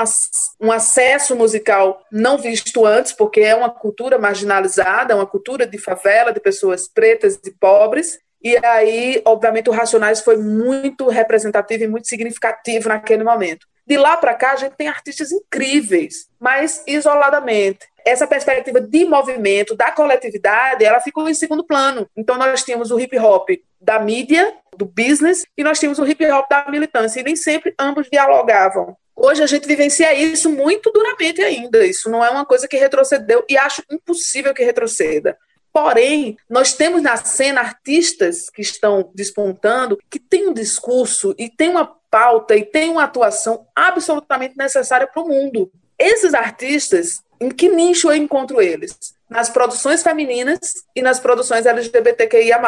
um 0.60 0.72
acesso 0.72 1.36
musical 1.36 2.02
não 2.12 2.38
visto 2.38 2.86
antes, 2.86 3.12
porque 3.12 3.42
é 3.42 3.54
uma 3.54 3.70
cultura 3.70 4.18
marginalizada, 4.18 5.16
uma 5.16 5.28
cultura 5.28 5.68
de 5.68 5.78
favela, 5.78 6.34
de 6.34 6.40
pessoas 6.40 6.88
pretas 6.88 7.40
e 7.46 7.52
pobres, 7.52 8.20
e 8.44 8.58
aí, 8.58 9.22
obviamente, 9.24 9.70
o 9.70 9.74
Racionais 9.74 10.20
foi 10.20 10.36
muito 10.36 11.08
representativo 11.08 11.86
e 11.86 11.88
muito 11.88 12.08
significativo 12.10 12.90
naquele 12.90 13.24
momento. 13.24 13.66
De 13.86 13.98
lá 13.98 14.16
para 14.16 14.34
cá, 14.34 14.54
a 14.54 14.56
gente 14.56 14.76
tem 14.76 14.88
artistas 14.88 15.32
incríveis, 15.32 16.30
mas 16.40 16.84
isoladamente. 16.88 17.88
Essa 18.06 18.26
perspectiva 18.26 18.80
de 18.80 19.06
movimento, 19.06 19.76
da 19.76 19.92
coletividade, 19.92 20.84
ela 20.84 21.00
ficou 21.00 21.28
em 21.30 21.34
segundo 21.34 21.64
plano. 21.64 22.10
Então, 22.16 22.38
nós 22.38 22.64
tínhamos 22.64 22.92
o 22.92 23.00
hip 23.00 23.18
hop 23.18 23.50
da 23.80 24.00
mídia, 24.00 24.54
do 24.78 24.86
business, 24.86 25.46
e 25.58 25.64
nós 25.64 25.80
tínhamos 25.80 26.00
o 26.00 26.06
hip 26.06 26.26
hop 26.32 26.50
da 26.50 26.66
militância, 26.70 27.20
e 27.20 27.24
nem 27.24 27.36
sempre 27.36 27.74
ambos 27.78 28.08
dialogavam. 28.10 28.96
Hoje 29.16 29.44
a 29.44 29.48
gente 29.48 29.68
vivencia 29.68 30.14
isso 30.14 30.50
muito 30.50 30.92
duramente 30.92 31.42
ainda. 31.42 31.86
Isso 31.86 32.10
não 32.10 32.24
é 32.24 32.30
uma 32.30 32.46
coisa 32.46 32.68
que 32.68 32.78
retrocedeu, 32.78 33.46
e 33.50 33.58
acho 33.58 33.84
impossível 33.92 34.54
que 34.54 34.64
retroceda. 34.64 35.38
Porém, 35.74 36.38
nós 36.48 36.74
temos 36.74 37.02
na 37.02 37.18
cena 37.18 37.60
artistas 37.60 38.48
que 38.50 38.62
estão 38.62 39.12
despontando, 39.16 39.98
que 40.10 40.20
têm 40.20 40.48
um 40.48 40.54
discurso 40.54 41.34
e 41.38 41.50
têm 41.50 41.70
uma 41.70 41.98
pauta 42.14 42.56
e 42.56 42.64
têm 42.64 42.92
uma 42.92 43.06
atuação 43.06 43.66
absolutamente 43.76 44.56
necessária 44.56 45.08
para 45.08 45.24
o 45.24 45.28
mundo. 45.28 45.72
Esses 45.98 46.36
artistas, 46.36 47.24
em 47.42 47.50
que 47.50 47.68
nicho 47.68 48.12
eu 48.12 48.16
encontro 48.16 48.62
eles? 48.62 49.16
nas 49.34 49.50
produções 49.50 50.04
femininas 50.04 50.86
e 50.96 51.02
nas 51.02 51.20
produções 51.20 51.66
LGBTQIA+. 51.66 52.62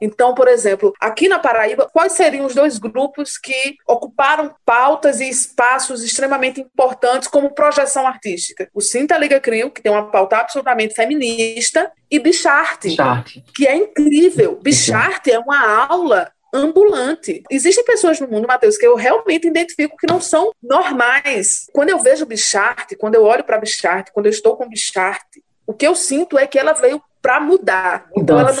Então, 0.00 0.34
por 0.34 0.48
exemplo, 0.48 0.94
aqui 0.98 1.28
na 1.28 1.38
Paraíba, 1.38 1.90
quais 1.92 2.12
seriam 2.12 2.46
os 2.46 2.54
dois 2.54 2.78
grupos 2.78 3.36
que 3.36 3.76
ocuparam 3.86 4.54
pautas 4.64 5.20
e 5.20 5.28
espaços 5.28 6.02
extremamente 6.02 6.58
importantes 6.58 7.28
como 7.28 7.54
projeção 7.54 8.06
artística? 8.06 8.66
O 8.72 8.80
Cinta 8.80 9.18
Liga 9.18 9.38
Crio, 9.38 9.70
que 9.70 9.82
tem 9.82 9.92
uma 9.92 10.10
pauta 10.10 10.38
absolutamente 10.38 10.94
feminista, 10.94 11.92
e 12.10 12.18
Bicharte, 12.18 12.88
Bicharte. 12.88 13.44
que 13.54 13.66
é 13.66 13.76
incrível. 13.76 14.58
Bicharte 14.62 15.30
é 15.30 15.38
uma 15.38 15.86
aula 15.86 16.32
ambulante. 16.56 17.42
Existem 17.50 17.84
pessoas 17.84 18.20
no 18.20 18.28
mundo, 18.28 18.48
Matheus, 18.48 18.76
que 18.76 18.86
eu 18.86 18.96
realmente 18.96 19.46
identifico 19.46 19.96
que 19.96 20.06
não 20.06 20.20
são 20.20 20.52
normais. 20.62 21.66
Quando 21.72 21.90
eu 21.90 21.98
vejo 21.98 22.26
Bicharte, 22.26 22.96
quando 22.96 23.14
eu 23.14 23.24
olho 23.24 23.44
para 23.44 23.58
Bicharte, 23.58 24.12
quando 24.12 24.26
eu 24.26 24.30
estou 24.30 24.56
com 24.56 24.68
Bicharte, 24.68 25.42
o 25.66 25.74
que 25.74 25.86
eu 25.86 25.94
sinto 25.94 26.38
é 26.38 26.46
que 26.46 26.58
ela 26.58 26.72
veio 26.72 27.02
para 27.20 27.40
mudar. 27.40 28.08
Então 28.16 28.38
ela 28.38 28.52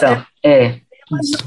é. 0.42 0.80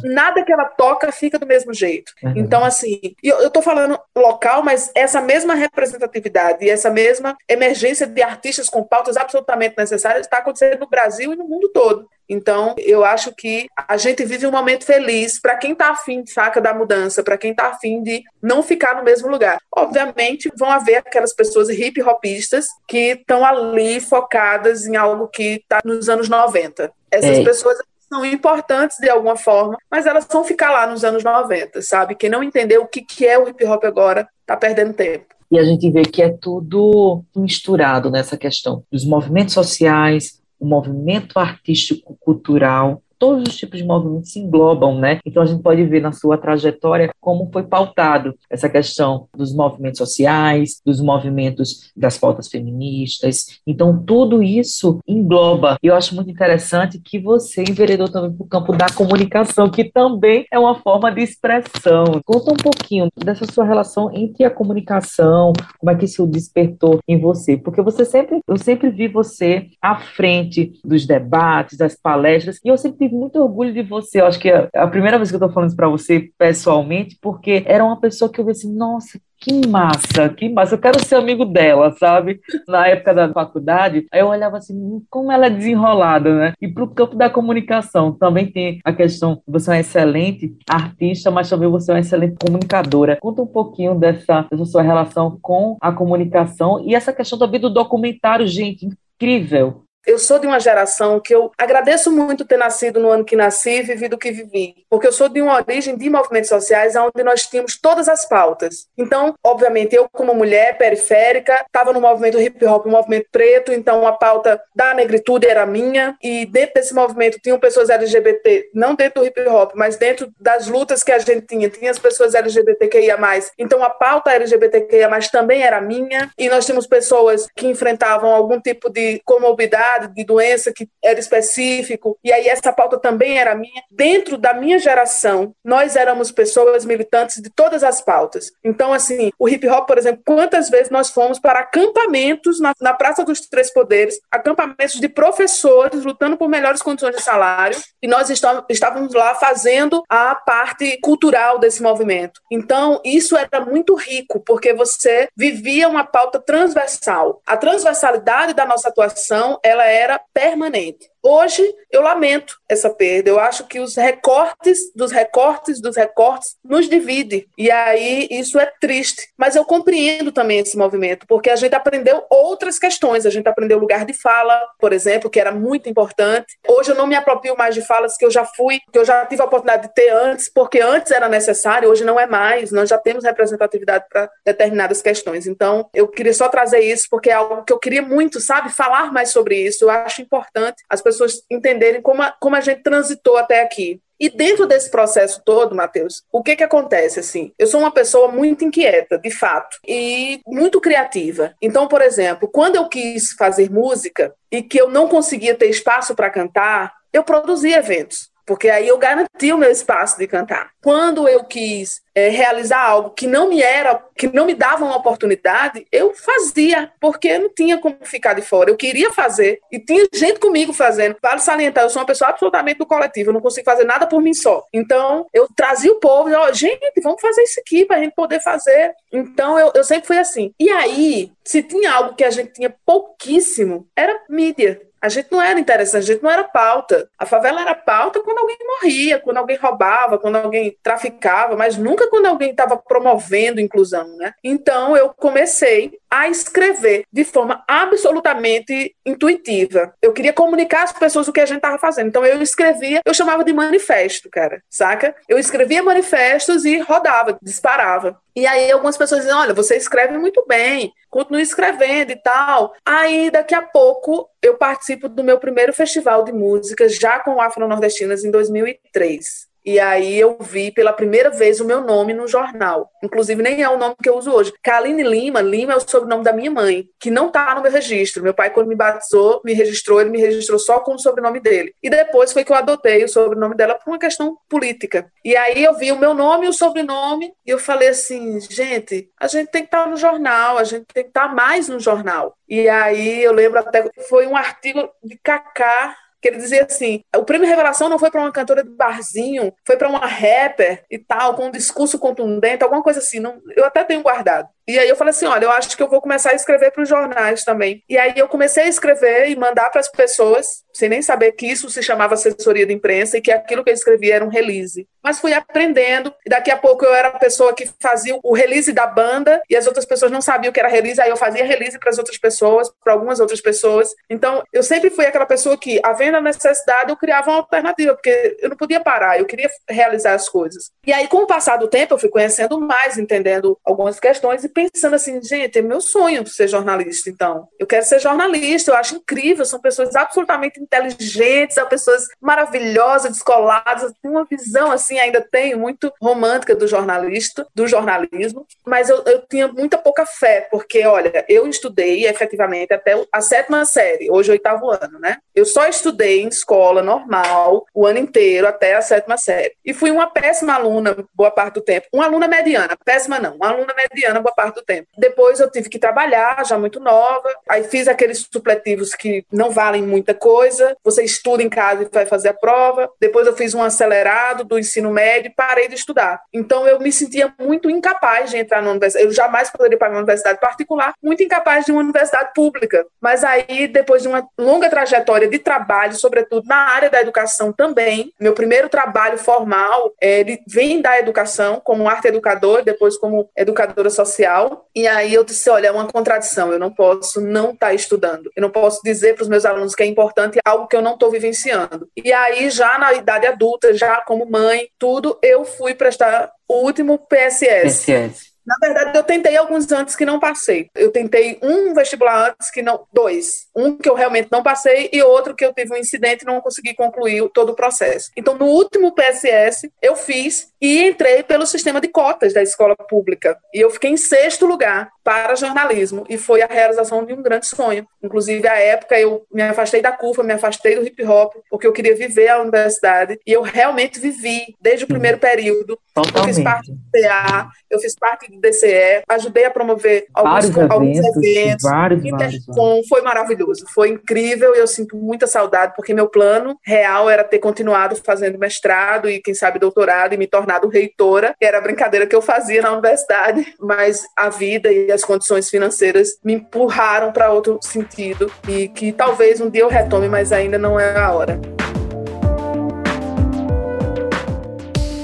Nada 0.04 0.44
que 0.44 0.52
ela 0.52 0.66
toca 0.66 1.12
fica 1.12 1.38
do 1.38 1.46
mesmo 1.46 1.74
jeito. 1.74 2.14
Uhum. 2.24 2.34
Então, 2.36 2.64
assim, 2.64 3.00
eu, 3.22 3.48
estou 3.48 3.62
falando 3.62 4.00
local, 4.16 4.64
mas 4.64 4.92
essa 4.96 5.22
mesma 5.22 5.54
representatividade 5.54 6.66
e 6.66 6.70
essa 6.70 6.90
mesma 6.90 7.38
emergência 7.48 8.08
de 8.08 8.22
artistas 8.22 8.70
com 8.70 8.84
pautas 8.84 9.18
absolutamente 9.18 9.76
necessárias 9.78 10.26
está 10.26 10.38
acontecendo 10.38 10.80
no 10.80 10.90
Brasil 10.90 11.34
e 11.34 11.36
no 11.36 11.48
mundo 11.48 11.70
todo. 11.70 12.08
Então, 12.30 12.76
eu 12.78 13.04
acho 13.04 13.34
que 13.34 13.68
a 13.76 13.98
gente 13.98 14.24
vive 14.24 14.46
um 14.46 14.52
momento 14.52 14.86
feliz 14.86 15.42
para 15.42 15.58
quem 15.58 15.72
está 15.72 15.90
afim, 15.90 16.24
saca, 16.28 16.62
da 16.62 16.74
mudança, 16.76 17.24
para 17.24 17.40
quem 17.40 17.52
está 17.52 17.70
afim 17.70 18.04
de 18.04 18.24
não 18.40 18.62
ficar 18.62 18.96
no 18.96 19.04
mesmo 19.04 19.28
lugar. 19.28 19.58
Obviamente, 19.76 20.52
vão 20.56 20.70
haver 20.70 20.98
aquelas 20.98 21.34
pessoas 21.34 21.70
hip 21.70 22.00
hopistas 22.04 22.68
que 22.88 23.14
estão 23.14 23.44
ali 23.44 24.00
focadas 24.00 24.86
em 24.86 24.96
algo 24.96 25.28
que 25.28 25.56
está 25.56 25.80
nos 25.84 26.08
anos 26.08 26.30
90. 26.30 26.92
Essas 27.12 27.40
é. 27.40 27.44
pessoas 27.44 27.80
são 28.12 28.26
importantes 28.26 28.98
de 29.00 29.10
alguma 29.10 29.36
forma, 29.36 29.78
mas 29.90 30.06
elas 30.06 30.28
vão 30.30 30.44
ficar 30.44 30.72
lá 30.72 30.88
nos 30.88 31.04
anos 31.04 31.24
90, 31.24 31.82
sabe? 31.82 32.16
Quem 32.16 32.30
não 32.30 32.44
entendeu 32.44 32.82
o 32.82 32.88
que, 32.88 33.26
é 33.26 33.38
o 33.38 33.48
hip 33.48 33.64
hop 33.66 33.84
agora 33.86 34.28
está 34.42 34.58
perdendo 34.58 34.94
tempo. 34.94 35.26
E 35.52 35.58
a 35.58 35.64
gente 35.64 35.90
vê 35.90 36.02
que 36.04 36.22
é 36.22 36.30
tudo 36.30 37.24
misturado 37.36 38.12
nessa 38.12 38.38
questão 38.38 38.84
dos 38.92 39.06
movimentos 39.06 39.54
sociais, 39.54 40.40
o 40.60 40.66
movimento 40.66 41.40
artístico 41.40 42.18
cultural 42.20 43.02
todos 43.20 43.44
os 43.48 43.58
tipos 43.58 43.78
de 43.78 43.86
movimentos 43.86 44.32
se 44.32 44.40
englobam, 44.40 44.98
né? 44.98 45.20
Então 45.26 45.44
a 45.44 45.46
gente 45.46 45.62
pode 45.62 45.84
ver 45.84 46.02
na 46.02 46.12
sua 46.12 46.38
trajetória 46.38 47.10
como 47.20 47.50
foi 47.52 47.64
pautado 47.64 48.34
essa 48.50 48.70
questão 48.70 49.28
dos 49.36 49.54
movimentos 49.54 49.98
sociais, 49.98 50.82
dos 50.86 51.02
movimentos 51.02 51.92
das 51.96 52.18
pautas 52.18 52.48
feministas. 52.48 53.60
Então 53.68 54.02
tudo 54.04 54.42
isso 54.42 55.00
engloba. 55.08 55.78
E 55.84 55.88
eu 55.88 55.96
acho 55.96 56.16
muito 56.16 56.32
interessante 56.32 57.00
que 57.00 57.20
você 57.20 57.64
enveredou 57.64 58.08
também 58.08 58.32
para 58.32 58.44
o 58.44 58.48
campo 58.48 58.72
da 58.76 58.88
comunicação, 58.90 59.70
que 59.70 59.84
também 59.84 60.46
é 60.52 60.58
uma 60.58 60.76
forma 60.76 61.12
de 61.12 61.22
expressão. 61.22 62.22
Conta 62.26 62.54
um 62.54 62.58
pouquinho 62.58 63.10
dessa 63.18 63.46
sua 63.52 63.66
relação 63.66 64.10
entre 64.14 64.46
a 64.46 64.50
comunicação, 64.50 65.52
como 65.78 65.92
é 65.92 65.96
que 65.96 66.06
isso 66.06 66.26
despertou 66.26 67.00
em 67.08 67.20
você, 67.20 67.58
porque 67.58 67.82
você 67.82 68.06
sempre, 68.06 68.40
eu 68.48 68.58
sempre 68.58 68.90
vi 68.90 69.08
você 69.08 69.68
à 69.82 70.00
frente 70.00 70.72
dos 70.84 71.06
debates, 71.06 71.78
das 71.78 71.96
palestras, 71.96 72.60
e 72.64 72.70
eu 72.70 72.78
sempre 72.78 73.09
muito 73.10 73.40
orgulho 73.42 73.74
de 73.74 73.82
você. 73.82 74.22
Eu 74.22 74.26
acho 74.26 74.40
que 74.40 74.50
é 74.50 74.70
a 74.76 74.88
primeira 74.88 75.18
vez 75.18 75.30
que 75.30 75.36
eu 75.36 75.40
tô 75.40 75.50
falando 75.50 75.70
isso 75.70 75.78
pra 75.78 75.88
você 75.88 76.30
pessoalmente, 76.38 77.18
porque 77.22 77.64
era 77.66 77.84
uma 77.84 78.00
pessoa 78.00 78.32
que 78.32 78.40
eu 78.40 78.46
vi 78.46 78.52
assim, 78.52 78.74
nossa, 78.74 79.20
que 79.40 79.66
massa, 79.68 80.30
que 80.30 80.50
massa, 80.50 80.76
eu 80.76 80.80
quero 80.80 81.04
ser 81.04 81.16
amigo 81.16 81.46
dela, 81.46 81.92
sabe? 81.94 82.42
Na 82.68 82.88
época 82.88 83.14
da 83.14 83.32
faculdade, 83.32 84.06
aí 84.12 84.20
eu 84.20 84.28
olhava 84.28 84.58
assim, 84.58 85.02
como 85.10 85.32
ela 85.32 85.46
é 85.46 85.50
desenrolada, 85.50 86.36
né? 86.36 86.54
E 86.62 86.68
para 86.68 86.84
o 86.84 86.90
campo 86.90 87.16
da 87.16 87.30
comunicação, 87.30 88.12
também 88.12 88.52
tem 88.52 88.80
a 88.84 88.92
questão, 88.92 89.42
você 89.48 89.70
é 89.70 89.74
uma 89.74 89.80
excelente 89.80 90.54
artista, 90.70 91.32
mas 91.32 91.50
também 91.50 91.70
você 91.70 91.92
é 91.92 91.94
uma 91.94 92.02
excelente 92.02 92.36
comunicadora. 92.36 93.18
Conta 93.22 93.42
um 93.42 93.48
pouquinho 93.48 93.96
dessa, 93.96 94.46
dessa 94.52 94.66
sua 94.66 94.82
relação 94.82 95.38
com 95.42 95.78
a 95.80 95.92
comunicação 95.92 96.84
e 96.86 96.94
essa 96.94 97.14
questão 97.14 97.40
também 97.40 97.62
do 97.62 97.70
documentário, 97.70 98.46
gente, 98.46 98.90
incrível. 99.16 99.84
Eu 100.06 100.18
sou 100.18 100.40
de 100.40 100.48
uma 100.48 100.60
geração 100.60 101.20
que 101.20 101.36
eu 101.36 101.52
agradeço 101.58 102.12
muito 102.12 102.46
ter 102.46 102.58
nascido 102.58 103.00
no 103.00 103.10
ano 103.10 103.26
que 103.26 103.36
nasci 103.36 103.80
e 103.80 103.84
vivido 103.84 104.14
o 104.14 104.18
que 104.18 104.32
vivi, 104.32 104.86
porque 104.90 105.06
eu 105.06 105.12
sou 105.12 105.28
de 105.28 105.42
uma 105.42 105.56
origem 105.56 105.98
de 105.98 106.10
movimentos 106.10 106.50
sociais 106.50 106.96
onde 106.96 107.24
nós 107.24 107.46
tínhamos 107.46 107.78
todas 107.80 108.08
as 108.08 108.28
pautas. 108.28 108.88
Então, 108.98 109.36
obviamente, 109.44 109.96
eu 109.96 110.08
como 110.12 110.34
mulher 110.34 110.78
periférica 110.78 111.66
estava 111.66 111.92
no 111.92 112.02
movimento 112.02 112.40
hip 112.40 112.66
hop, 112.66 112.86
um 112.88 112.92
movimento 112.92 113.28
preto, 113.32 113.74
então 113.74 114.08
a 114.08 114.14
pauta 114.14 114.60
da 114.74 114.94
negritude 114.94 115.46
era 115.46 115.66
minha 115.66 116.18
e 116.24 116.46
dentro 116.46 116.76
desse 116.76 116.94
movimento 116.94 117.40
tinham 117.42 117.60
pessoas 117.60 117.90
LGBT, 117.90 118.70
não 118.74 118.96
dentro 118.96 119.22
do 119.22 119.28
hip 119.28 119.40
hop, 119.48 119.74
mas 119.76 119.98
dentro 119.98 120.32
das 120.40 120.68
lutas 120.68 121.04
que 121.04 121.12
a 121.12 121.20
gente 121.20 121.42
tinha, 121.42 121.70
tinha 121.70 121.92
as 121.92 122.00
pessoas 122.00 122.34
LGBTQIA+. 122.34 123.18
Então 123.58 123.84
a 123.84 123.90
pauta 123.90 124.32
LGBTQIA+, 124.32 125.10
também 125.32 125.62
era 125.62 125.82
minha 125.82 126.32
e 126.38 126.48
nós 126.50 126.66
tínhamos 126.66 126.88
pessoas 126.88 127.48
que 127.56 127.68
enfrentavam 127.68 128.34
algum 128.34 128.60
tipo 128.60 128.90
de 128.90 129.22
comorbidade 129.26 129.89
de 129.98 130.24
doença 130.24 130.72
que 130.74 130.88
era 131.04 131.20
específico, 131.20 132.18
e 132.24 132.32
aí 132.32 132.48
essa 132.48 132.72
pauta 132.72 133.00
também 133.00 133.40
era 133.40 133.56
minha. 133.56 133.84
Dentro 133.92 134.38
da 134.38 134.54
minha 134.54 134.80
geração, 134.80 135.54
nós 135.64 135.96
éramos 135.96 136.32
pessoas 136.32 136.86
militantes 136.86 137.42
de 137.42 137.50
todas 137.50 137.84
as 137.84 138.02
pautas. 138.02 138.52
Então, 138.64 138.94
assim, 138.94 139.32
o 139.38 139.48
hip 139.48 139.68
hop, 139.68 139.88
por 139.88 139.98
exemplo, 139.98 140.22
quantas 140.26 140.70
vezes 140.70 140.90
nós 140.90 141.10
fomos 141.10 141.40
para 141.40 141.60
acampamentos 141.60 142.60
na, 142.60 142.74
na 142.80 142.94
Praça 142.94 143.24
dos 143.24 143.42
Três 143.42 143.72
Poderes, 143.74 144.20
acampamentos 144.32 145.00
de 145.00 145.10
professores 145.10 146.04
lutando 146.04 146.38
por 146.38 146.48
melhores 146.48 146.82
condições 146.82 147.16
de 147.16 147.22
salário, 147.22 147.78
e 148.02 148.08
nós 148.08 148.30
estávamos 148.30 149.14
lá 149.14 149.36
fazendo 149.36 150.04
a 150.10 150.36
parte 150.36 150.98
cultural 151.02 151.60
desse 151.60 151.82
movimento. 151.82 152.42
Então, 152.52 153.02
isso 153.04 153.36
era 153.38 153.64
muito 153.66 153.96
rico, 153.96 154.40
porque 154.40 154.74
você 154.74 155.28
vivia 155.36 155.88
uma 155.88 156.04
pauta 156.04 156.40
transversal. 156.40 157.42
A 157.46 157.58
transversalidade 157.58 158.54
da 158.54 158.66
nossa 158.66 158.90
atuação, 158.90 159.60
ela 159.64 159.79
ela 159.80 159.88
era 159.88 160.20
permanente. 160.34 161.10
Hoje 161.22 161.68
eu 161.92 162.02
lamento 162.02 162.58
essa 162.68 162.90
perda. 162.90 163.30
Eu 163.30 163.40
acho 163.40 163.68
que 163.68 163.80
os 163.80 163.96
recortes 163.96 164.92
dos 164.96 165.12
recortes 165.12 165.82
dos 165.82 165.98
recortes 165.98 166.56
nos 166.64 166.88
divide. 166.88 167.48
E 167.58 167.70
aí 167.70 168.28
isso 168.32 168.60
é 168.60 168.72
triste. 168.80 169.28
Mas 169.38 169.56
eu 169.56 169.66
compreendo 169.66 170.32
também 170.32 170.60
esse 170.60 170.78
movimento, 170.78 171.26
porque 171.28 171.50
a 171.50 171.56
gente 171.56 171.76
aprendeu 171.76 172.26
outras 172.30 172.80
questões. 172.80 173.26
A 173.26 173.30
gente 173.30 173.48
aprendeu 173.48 173.78
lugar 173.78 174.06
de 174.06 174.14
fala, 174.14 174.60
por 174.80 174.94
exemplo, 174.94 175.30
que 175.30 175.40
era 175.40 175.52
muito 175.52 175.90
importante. 175.90 176.58
Hoje 176.68 176.92
eu 176.92 176.96
não 176.96 177.08
me 177.08 177.16
aproprio 177.16 177.58
mais 177.58 177.76
de 177.76 177.82
falas 177.82 178.16
que 178.16 178.26
eu 178.26 178.32
já 178.32 178.46
fui, 178.46 178.80
que 178.92 178.98
eu 178.98 179.06
já 179.06 179.26
tive 179.26 179.42
a 179.42 179.46
oportunidade 179.46 179.88
de 179.88 179.94
ter 179.94 180.10
antes, 180.10 180.50
porque 180.50 180.80
antes 180.80 181.12
era 181.12 181.28
necessário, 181.28 181.90
hoje 181.90 182.04
não 182.04 182.20
é 182.20 182.26
mais. 182.26 182.72
Nós 182.72 182.90
já 182.90 182.98
temos 182.98 183.24
representatividade 183.24 184.06
para 184.10 184.30
determinadas 184.46 185.02
questões. 185.02 185.48
Então, 185.48 185.90
eu 185.94 186.08
queria 186.08 186.34
só 186.34 186.48
trazer 186.48 186.80
isso 186.80 187.08
porque 187.10 187.30
é 187.30 187.34
algo 187.34 187.64
que 187.64 187.74
eu 187.74 187.80
queria 187.80 188.02
muito, 188.02 188.40
sabe, 188.40 188.70
falar 188.70 189.12
mais 189.12 189.32
sobre 189.32 189.56
isso. 189.56 189.86
Eu 189.86 189.90
acho 189.90 190.22
importante 190.22 190.84
as 190.90 191.02
pessoas 191.02 191.09
entenderem 191.50 192.02
como 192.02 192.22
a, 192.22 192.32
como 192.40 192.56
a 192.56 192.62
gente 192.62 192.84
transitou 192.84 193.38
até 193.38 193.62
aqui. 193.62 194.02
E 194.20 194.30
dentro 194.30 194.68
desse 194.68 194.92
processo 194.92 195.42
todo, 195.46 195.74
Matheus, 195.74 196.24
o 196.30 196.44
que 196.44 196.58
que 196.58 196.64
acontece 196.64 197.22
assim? 197.22 197.54
Eu 197.58 197.68
sou 197.68 197.80
uma 197.80 197.92
pessoa 197.92 198.30
muito 198.30 198.66
inquieta, 198.66 199.18
de 199.18 199.32
fato, 199.32 199.78
e 199.88 200.42
muito 200.46 200.82
criativa. 200.82 201.54
Então, 201.62 201.88
por 201.88 202.02
exemplo, 202.02 202.50
quando 202.52 202.76
eu 202.76 202.90
quis 202.90 203.32
fazer 203.32 203.72
música 203.72 204.34
e 204.52 204.62
que 204.62 204.80
eu 204.80 204.90
não 204.90 205.08
conseguia 205.08 205.56
ter 205.56 205.70
espaço 205.70 206.14
para 206.16 206.30
cantar, 206.30 206.94
eu 207.14 207.24
produzia 207.24 207.78
eventos 207.78 208.30
porque 208.50 208.68
aí 208.68 208.88
eu 208.88 208.98
garanti 208.98 209.54
o 209.54 209.60
meu 209.60 209.70
espaço 209.70 210.18
de 210.18 210.26
cantar. 210.26 210.72
Quando 210.82 211.28
eu 211.28 211.44
quis 211.44 212.02
é, 212.16 212.30
realizar 212.30 212.82
algo 212.82 213.12
que 213.12 213.28
não 213.28 213.48
me 213.48 213.62
era, 213.62 214.04
que 214.18 214.28
não 214.28 214.48
me 214.48 214.56
dava 214.56 214.84
uma 214.84 214.98
oportunidade, 214.98 215.86
eu 215.92 216.16
fazia, 216.16 216.92
porque 217.00 217.38
não 217.38 217.54
tinha 217.54 217.78
como 217.78 217.96
ficar 218.02 218.34
de 218.34 218.42
fora. 218.42 218.72
Eu 218.72 218.76
queria 218.76 219.14
fazer 219.14 219.60
e 219.72 219.78
tinha 219.78 220.08
gente 220.12 220.40
comigo 220.40 220.74
fazendo. 220.74 221.16
Vale 221.22 221.42
salientar, 221.42 221.84
eu 221.84 221.92
sou 221.92 222.02
uma 222.02 222.08
pessoa 222.08 222.32
absolutamente 222.32 222.80
do 222.80 222.88
coletivo, 222.88 223.30
eu 223.30 223.34
não 223.36 223.40
consigo 223.40 223.66
fazer 223.66 223.84
nada 223.84 224.08
por 224.08 224.20
mim 224.20 224.34
só. 224.34 224.66
Então, 224.74 225.28
eu 225.32 225.48
trazia 225.56 225.92
o 225.92 226.00
povo, 226.00 226.34
ó, 226.34 226.52
gente, 226.52 226.92
vamos 227.04 227.22
fazer 227.22 227.44
isso 227.44 227.60
aqui 227.60 227.86
para 227.86 227.98
a 227.98 228.00
gente 228.00 228.16
poder 228.16 228.42
fazer. 228.42 228.96
Então, 229.14 229.60
eu, 229.60 229.72
eu 229.76 229.84
sempre 229.84 230.08
fui 230.08 230.18
assim. 230.18 230.52
E 230.60 230.72
aí, 230.72 231.32
se 231.44 231.62
tinha 231.62 231.92
algo 231.92 232.16
que 232.16 232.24
a 232.24 232.32
gente 232.32 232.54
tinha 232.54 232.74
pouquíssimo, 232.84 233.88
era 233.96 234.20
mídia. 234.28 234.89
A 235.02 235.10
gente 235.10 235.32
não 235.32 235.42
era 235.42 235.60
interessante, 235.60 236.04
a 236.04 236.14
gente 236.14 236.24
não 236.24 236.30
era 236.30 236.44
pauta. 236.44 237.10
A 237.18 237.26
favela 237.26 237.62
era 237.62 237.76
pauta 237.76 238.22
quando 238.22 238.40
alguém 238.40 238.58
morria, 238.62 239.20
quando 239.20 239.38
alguém 239.38 239.58
roubava, 239.58 240.18
quando 240.18 240.36
alguém 240.38 240.78
traficava, 240.84 241.56
mas 241.56 241.78
nunca 241.78 242.10
quando 242.10 242.26
alguém 242.26 242.52
estava 242.52 242.78
promovendo 242.78 243.62
inclusão, 243.62 244.08
né? 244.18 244.34
Então 244.44 244.96
eu 244.96 245.10
comecei 245.10 246.00
a 246.10 246.28
escrever 246.28 247.04
de 247.12 247.24
forma 247.24 247.64
absolutamente 247.68 248.96
intuitiva. 249.06 249.94
Eu 250.02 250.14
queria 250.14 250.34
comunicar 250.34 250.84
às 250.84 250.92
pessoas 250.92 251.28
o 251.28 251.34
que 251.34 251.40
a 251.40 251.46
gente 251.46 251.58
estava 251.58 251.78
fazendo. 251.78 252.08
Então 252.08 252.26
eu 252.26 252.42
escrevia, 252.42 253.02
eu 253.06 253.14
chamava 253.14 253.44
de 253.44 253.54
manifesto, 253.54 254.30
cara, 254.30 254.62
saca? 254.70 255.16
Eu 255.28 255.38
escrevia 255.38 255.84
manifestos 255.84 256.66
e 256.66 256.80
rodava, 256.80 257.38
disparava. 257.42 258.20
E 258.36 258.48
aí 258.48 258.72
algumas 258.72 258.98
pessoas 258.98 259.22
dizem, 259.22 259.36
olha, 259.36 259.54
você 259.54 259.76
escreve 259.76 260.18
muito 260.18 260.46
bem, 260.48 260.94
continue 261.10 261.42
escrevendo 261.42 262.12
e 262.12 262.16
tal. 262.16 262.74
Aí 262.86 263.30
daqui 263.30 263.54
a 263.54 263.62
pouco 263.62 264.30
eu 264.42 264.56
participo 264.56 265.10
do 265.10 265.24
meu 265.24 265.40
primeiro 265.40 265.74
festival 265.74 266.24
de 266.24 266.32
música 266.32 266.88
já 266.88 267.20
com 267.20 267.42
Afro-Nordestinas 267.42 268.24
em 268.24 268.32
2003. 268.32 269.49
E 269.66 269.80
aí 269.80 270.20
eu 270.20 270.38
vi 270.40 270.72
pela 270.72 270.94
primeira 270.94 271.30
vez 271.30 271.60
o 271.60 271.66
meu 271.66 271.82
nome 271.82 272.14
no 272.14 272.28
jornal. 272.28 272.90
Inclusive, 273.04 273.42
nem 273.42 273.62
é 273.62 273.70
o 273.70 273.78
nome 273.78 273.96
que 274.02 274.10
eu 274.10 274.18
uso 274.18 274.32
hoje. 274.32 274.54
Kaline 274.64 275.04
Lima, 275.04 275.42
Lima 275.42 275.74
é 275.74 275.76
o 275.76 275.80
sobrenome 275.80 276.24
da 276.24 276.34
minha 276.34 276.52
mãe, 276.52 276.88
que 277.00 277.12
não 277.12 277.28
está 277.28 277.54
no 277.56 277.62
meu 277.62 277.72
registro. 277.72 278.24
Meu 278.24 278.34
pai, 278.34 278.50
quando 278.50 278.68
me 278.68 278.76
batizou, 278.76 279.42
me 279.44 279.54
registrou, 279.54 280.02
ele 280.02 280.10
me 280.10 280.20
registrou 280.20 280.60
só 280.60 280.80
com 280.80 280.96
o 280.96 281.00
sobrenome 281.00 281.40
dele. 281.40 281.74
E 281.82 281.90
depois 281.90 282.32
foi 282.32 282.44
que 282.44 282.52
eu 282.52 282.56
adotei 282.56 283.04
o 283.04 283.10
sobrenome 283.10 283.56
dela 283.56 283.76
por 283.76 283.92
uma 283.92 284.00
questão 284.00 284.38
política. 284.50 285.12
E 285.24 285.36
aí 285.36 285.64
eu 285.64 285.78
vi 285.78 285.92
o 285.92 286.00
meu 286.00 286.14
nome 286.14 286.46
e 286.46 286.50
o 286.50 286.54
sobrenome, 286.54 287.34
e 287.46 287.50
eu 287.50 287.60
falei 287.60 287.90
assim, 287.90 288.40
gente, 288.42 289.10
a 289.20 289.28
gente 289.28 289.50
tem 289.50 289.62
que 289.62 289.68
estar 289.68 289.84
tá 289.84 289.90
no 289.90 289.98
jornal, 289.98 290.58
a 290.58 290.64
gente 290.64 290.86
tem 290.94 291.04
que 291.04 291.10
estar 291.10 291.28
tá 291.28 291.34
mais 291.34 291.68
no 291.68 291.80
jornal. 291.80 292.36
E 292.48 292.68
aí 292.68 293.24
eu 293.24 293.34
lembro 293.34 293.60
até 293.60 293.88
que 293.88 294.02
foi 294.04 294.26
um 294.26 294.36
artigo 294.36 294.90
de 295.04 295.18
Cacá 295.18 295.96
que 296.22 296.28
ele 296.28 296.38
dizia 296.38 296.66
assim: 296.66 297.04
o 297.16 297.24
prêmio 297.24 297.48
Revelação 297.48 297.90
não 297.90 298.00
foi 298.00 298.12
para 298.12 298.22
uma 298.22 298.32
cantora 298.32 298.64
de 298.64 298.70
barzinho, 298.70 299.54
foi 299.66 299.78
para 299.78 299.90
uma 299.90 300.06
rapper 300.06 300.84
e 300.90 300.98
tal, 300.98 301.36
com 301.36 301.48
um 301.48 301.52
discurso 301.52 301.98
contundente, 301.98 302.64
alguma 302.64 302.84
coisa 302.84 303.00
assim. 303.00 303.20
Não, 303.20 303.42
eu 303.56 303.66
até 303.66 303.84
tenho 303.84 304.02
guardado. 304.02 304.50
E 304.70 304.78
aí 304.78 304.88
eu 304.88 304.96
falei 304.96 305.10
assim: 305.10 305.26
olha, 305.26 305.46
eu 305.46 305.52
acho 305.52 305.76
que 305.76 305.82
eu 305.82 305.90
vou 305.90 306.00
começar 306.00 306.30
a 306.30 306.36
escrever 306.36 306.72
para 306.72 306.84
os 306.84 306.90
jornais 306.90 307.44
também. 307.44 307.84
E 307.90 307.98
aí 307.98 308.14
eu 308.16 308.28
comecei 308.28 308.64
a 308.64 308.68
escrever 308.68 309.28
e 309.30 309.36
mandar 309.36 309.72
para 309.72 309.82
as 309.82 309.90
pessoas, 309.90 310.64
sem 310.72 310.88
nem 310.88 311.02
saber 311.02 311.32
que 311.32 311.48
isso 311.48 311.68
se 311.72 311.82
chamava 311.82 312.14
assessoria 312.14 312.68
de 312.68 312.74
imprensa 312.74 313.18
e 313.18 313.22
que 313.22 313.32
aquilo 313.32 313.64
que 313.64 313.72
eu 313.72 313.74
escrevia 313.74 314.16
era 314.16 314.26
um 314.26 314.30
release. 314.30 314.88
Mas 315.04 315.20
fui 315.20 315.34
aprendendo, 315.34 316.14
e 316.26 316.30
daqui 316.30 316.52
a 316.52 316.58
pouco 316.58 316.86
eu 316.86 316.94
era 316.94 317.08
a 317.08 317.18
pessoa 317.18 317.54
que 317.54 317.68
fazia 317.82 318.20
o 318.22 318.34
release 318.34 318.72
da 318.74 318.86
banda, 318.86 319.42
e 319.50 319.56
as 319.56 319.66
outras 319.66 319.86
pessoas 319.86 320.12
não 320.12 320.22
sabiam 320.22 320.52
o 320.52 320.54
que 320.54 320.60
era 320.60 320.68
release, 320.68 321.02
aí 321.02 321.10
eu 321.10 321.18
fazia 321.18 321.44
release 321.44 321.80
para 321.80 321.90
as 321.90 321.98
outras 321.98 322.18
pessoas, 322.18 322.70
para 322.84 322.94
algumas 322.94 323.20
outras 323.20 323.42
pessoas. 323.42 323.90
Então 324.10 324.44
eu 324.54 324.62
sempre 324.62 324.90
fui 324.90 325.06
aquela 325.06 325.26
pessoa 325.26 325.58
que, 325.58 325.80
havendo 325.84 326.18
a 326.18 326.22
necessidade, 326.22 326.92
eu 326.92 326.98
criava 326.98 327.32
uma 327.32 327.38
alternativa, 327.38 327.94
porque 327.94 328.38
eu 328.40 328.50
não 328.50 328.58
podia 328.58 328.82
parar, 328.82 329.18
eu 329.18 329.26
queria 329.26 329.50
realizar 329.68 330.14
as 330.14 330.30
coisas. 330.30 330.70
E 330.86 330.94
aí, 330.94 331.08
com 331.08 331.24
o 331.24 331.28
passar 331.28 331.58
do 331.58 331.68
tempo, 331.68 331.94
eu 331.94 331.98
fui 331.98 332.10
conhecendo 332.10 332.60
mais, 332.60 332.98
entendendo 332.98 333.58
algumas 333.66 334.00
questões 334.00 334.44
e 334.44 334.50
pensando 334.68 334.96
assim, 334.96 335.22
gente, 335.22 335.60
é 335.60 335.62
meu 335.62 335.80
sonho 335.80 336.26
ser 336.28 336.48
jornalista, 336.48 337.10
então. 337.10 337.48
Eu 337.60 337.68
quero 337.68 337.86
ser 337.86 338.00
jornalista, 338.00 338.72
eu 338.72 338.76
acho 338.76 338.96
incrível, 338.96 339.46
são 339.46 339.62
pessoas 339.62 339.96
absolutamente 339.96 340.60
inteligentes, 340.60 341.56
são 341.56 341.68
pessoas 341.68 342.08
maravilhosas, 342.20 343.12
descoladas, 343.12 343.94
tem 344.02 344.12
uma 344.12 344.26
visão 344.26 344.72
assim, 344.72 345.00
ainda 345.00 345.22
tenho 345.22 345.58
muito 345.60 345.92
romântica 346.02 346.56
do 346.56 346.68
jornalista, 346.68 347.48
do 347.54 347.68
jornalismo, 347.68 348.46
mas 348.66 348.90
eu, 348.90 349.04
eu 349.06 349.24
tinha 349.30 349.48
muita 349.48 349.78
pouca 349.78 350.06
fé, 350.06 350.48
porque 350.50 350.86
olha, 350.86 351.26
eu 351.28 351.48
estudei 351.48 352.06
efetivamente 352.06 352.74
até 352.74 353.02
a 353.12 353.22
sétima 353.22 353.66
série, 353.66 354.10
hoje 354.12 354.32
oitavo 354.32 354.70
ano, 354.70 355.00
né? 355.00 355.18
Eu 355.36 355.46
só 355.46 355.68
estudei 355.68 356.22
em 356.22 356.28
escola 356.28 356.82
normal 356.82 357.66
o 357.74 357.86
ano 357.86 358.00
inteiro 358.00 358.48
até 358.48 358.76
a 358.76 358.82
sétima 358.82 359.18
série. 359.18 359.54
E 359.64 359.74
fui 359.74 359.92
uma 359.92 360.08
péssima 360.08 360.54
aluna 360.54 360.98
boa 361.14 361.32
parte 361.32 361.56
do 361.56 361.62
tempo. 361.62 361.88
Uma 361.94 362.06
aluna 362.06 362.28
mediana, 362.28 362.78
péssima 362.84 363.20
não, 363.20 363.36
uma 363.36 363.50
aluna 363.50 363.74
mediana 363.74 364.20
boa 364.20 364.34
parte 364.34 364.49
do 364.56 364.62
tempo. 364.62 364.88
Depois 364.98 365.40
eu 365.40 365.50
tive 365.50 365.70
que 365.70 365.80
trabalhar, 365.80 366.46
já 366.46 366.58
muito 366.58 366.80
nova, 366.80 367.30
aí 367.48 367.64
fiz 367.64 367.88
aqueles 367.88 368.28
supletivos 368.32 368.94
que 368.94 369.26
não 369.32 369.50
valem 369.50 369.82
muita 369.84 370.14
coisa, 370.14 370.76
você 370.84 371.04
estuda 371.04 371.44
em 371.44 371.50
casa 371.50 371.84
e 371.84 371.90
vai 371.92 372.06
fazer 372.06 372.30
a 372.30 372.34
prova. 372.34 372.90
Depois 373.00 373.28
eu 373.28 373.36
fiz 373.36 373.54
um 373.54 373.64
acelerado 373.64 374.44
do 374.44 374.60
ensino 374.60 374.92
médio 374.92 375.30
e 375.30 375.34
parei 375.34 375.68
de 375.68 375.76
estudar. 375.76 376.22
Então 376.34 376.68
eu 376.68 376.80
me 376.80 376.92
sentia 376.92 377.34
muito 377.40 377.70
incapaz 377.70 378.30
de 378.32 378.38
entrar 378.38 378.62
na 378.62 378.72
universidade. 378.72 379.06
Eu 379.06 379.12
jamais 379.12 379.50
poderia 379.50 379.78
pagar 379.78 379.94
uma 379.94 380.00
universidade 380.00 380.40
particular, 380.40 380.94
muito 381.02 381.24
incapaz 381.24 381.66
de 381.66 381.72
uma 381.72 381.82
universidade 381.82 382.32
pública. 382.34 382.86
Mas 383.02 383.24
aí, 383.24 383.68
depois 383.68 384.02
de 384.02 384.08
uma 384.08 384.28
longa 384.38 384.70
trajetória 384.70 385.28
de 385.28 385.40
trabalho, 385.40 385.96
sobretudo 385.96 386.48
na 386.48 386.58
área 386.58 386.90
da 386.90 387.02
educação 387.02 387.52
também, 387.52 388.14
meu 388.20 388.34
primeiro 388.34 388.70
trabalho 388.70 389.18
formal, 389.18 389.94
ele 390.02 390.40
vem 390.48 390.82
da 390.82 391.00
educação, 391.00 391.62
como 391.64 391.88
arte 391.88 392.08
educador, 392.08 392.64
depois 392.64 392.98
como 392.98 393.30
educadora 393.36 393.90
social 393.90 394.39
e 394.76 394.88
aí 394.88 395.14
eu 395.14 395.24
disse: 395.24 395.50
olha, 395.50 395.68
é 395.68 395.72
uma 395.72 395.88
contradição, 395.88 396.52
eu 396.52 396.60
não 396.60 396.72
posso 396.72 397.22
não 397.22 397.52
estar 397.52 397.68
tá 397.68 397.74
estudando. 397.74 398.32
Eu 398.36 398.42
não 398.42 398.50
posso 398.50 398.82
dizer 398.84 399.16
para 399.16 399.24
os 399.24 399.30
meus 399.30 399.46
alunos 399.46 399.76
que 399.76 399.84
é 399.84 399.86
importante 399.86 400.40
algo 400.46 400.68
que 400.68 400.76
eu 400.76 400.82
não 400.82 400.94
estou 400.94 401.12
vivenciando. 401.12 401.90
E 401.96 402.12
aí, 402.12 402.50
já 402.50 402.78
na 402.78 402.94
idade 402.94 403.28
adulta, 403.28 403.74
já 403.74 404.02
como 404.02 404.30
mãe, 404.30 404.70
tudo, 404.78 405.18
eu 405.22 405.44
fui 405.46 405.76
prestar 405.76 406.32
o 406.48 406.64
último 406.66 406.98
PSS. 406.98 407.86
PSS. 407.86 408.30
Na 408.50 408.56
verdade, 408.60 408.98
eu 408.98 409.04
tentei 409.04 409.38
alguns 409.38 409.72
antes 409.72 409.96
que 409.96 410.04
não 410.04 410.20
passei. 410.20 410.72
Eu 410.74 410.92
tentei 410.92 411.38
um 411.40 411.72
vestibular 411.76 412.32
antes 412.32 412.50
que 412.50 412.64
não. 412.64 412.84
Dois. 412.92 413.48
Um 413.56 413.78
que 413.78 413.88
eu 413.88 413.94
realmente 413.94 414.30
não 414.32 414.42
passei 414.42 414.90
e 414.92 415.04
outro 415.04 415.36
que 415.36 415.46
eu 415.46 415.54
tive 415.54 415.72
um 415.74 415.78
incidente 415.78 416.24
e 416.24 416.26
não 416.26 416.42
consegui 416.42 416.74
concluir 416.74 417.30
todo 417.32 417.52
o 417.52 417.56
processo. 417.56 418.10
Então, 418.18 418.36
no 418.36 418.46
último 418.46 418.96
PSS, 418.96 419.72
eu 419.80 419.96
fiz 419.96 420.49
e 420.62 420.88
entrei 420.88 421.24
pelo 421.24 421.46
sistema 421.46 421.80
de 421.80 421.88
cotas 421.88 422.34
da 422.34 422.42
escola 422.42 422.76
pública. 422.76 423.38
E 423.54 423.62
eu 423.62 423.70
fiquei 423.70 423.92
em 423.92 423.98
sexto 423.98 424.46
lugar 424.46 424.90
para 425.04 425.36
jornalismo 425.36 426.06
e 426.10 426.18
foi 426.18 426.42
a 426.42 426.48
realização 426.48 427.06
de 427.06 427.14
um 427.14 427.22
grande 427.22 427.48
sonho. 427.48 427.88
Inclusive, 428.04 428.48
à 428.48 428.58
época, 428.60 429.00
eu 429.00 429.26
me 429.34 429.42
afastei 429.42 429.82
da 429.82 429.92
CUFA, 429.92 430.24
me 430.24 430.34
afastei 430.34 430.76
do 430.76 430.86
hip 430.86 431.04
hop, 431.04 431.34
porque 431.50 431.66
eu 431.66 431.74
queria 431.74 431.96
viver 431.96 432.28
a 432.28 432.42
universidade 432.42 433.20
e 433.26 433.32
eu 433.32 433.42
realmente 433.42 434.00
vivi 434.00 434.56
desde 434.62 434.86
o 434.86 434.88
primeiro 434.88 435.18
período. 435.18 435.80
Totalmente. 435.94 436.30
Eu 436.30 436.34
fiz 436.36 436.44
parte 436.44 436.72
do 436.72 436.80
CA, 436.94 437.50
eu 437.70 437.80
fiz 437.80 437.96
parte 437.96 438.32
do 438.32 438.40
DCE, 438.40 439.04
ajudei 439.10 439.46
a 439.46 439.52
promover 439.52 440.08
alguns, 440.14 440.46
eventos, 440.46 440.72
alguns 440.72 440.98
eventos. 440.98 441.64
Vários, 441.64 442.04
vários, 442.04 442.46
vários. 442.46 442.88
Foi 442.88 443.02
maravilhoso, 443.02 443.66
foi 443.74 443.90
incrível 443.90 444.56
e 444.56 444.60
eu 444.60 444.68
sinto 444.68 444.96
muita 444.96 445.28
saudade, 445.28 445.74
porque 445.76 445.94
meu 445.94 446.08
plano 446.08 446.58
real 446.64 447.10
era 447.10 447.24
ter 447.24 447.40
continuado 447.40 447.96
fazendo 447.96 448.38
mestrado 448.38 449.10
e, 449.10 449.20
quem 449.20 449.34
sabe, 449.34 449.60
doutorado 449.60 450.14
e 450.14 450.18
me 450.18 450.28
tornado 450.50 450.68
reitora, 450.68 451.36
que 451.40 451.46
era 451.46 451.60
a 451.60 451.62
brincadeira 451.62 452.08
que 452.08 452.16
eu 452.16 452.22
fazia 452.22 452.62
na 452.62 452.72
universidade, 452.72 453.54
mas 453.60 454.08
a 454.16 454.30
vida 454.30 454.72
e 454.72 454.92
as 454.92 455.04
condições 455.04 455.48
financeiras 455.50 456.20
me 456.24 456.34
empurraram 456.34 457.12
para 457.12 457.32
outro 457.32 457.60
sentido 457.62 458.32
e 458.48 458.68
que 458.68 458.92
talvez 458.92 459.40
um 459.40 459.50
dia 459.50 459.62
eu 459.62 459.70
retome, 459.70 460.10
mas 460.10 460.32
ainda 460.32 460.58
não 460.58 460.80
é 460.80 460.98
a 460.98 461.12
hora. 461.12 461.59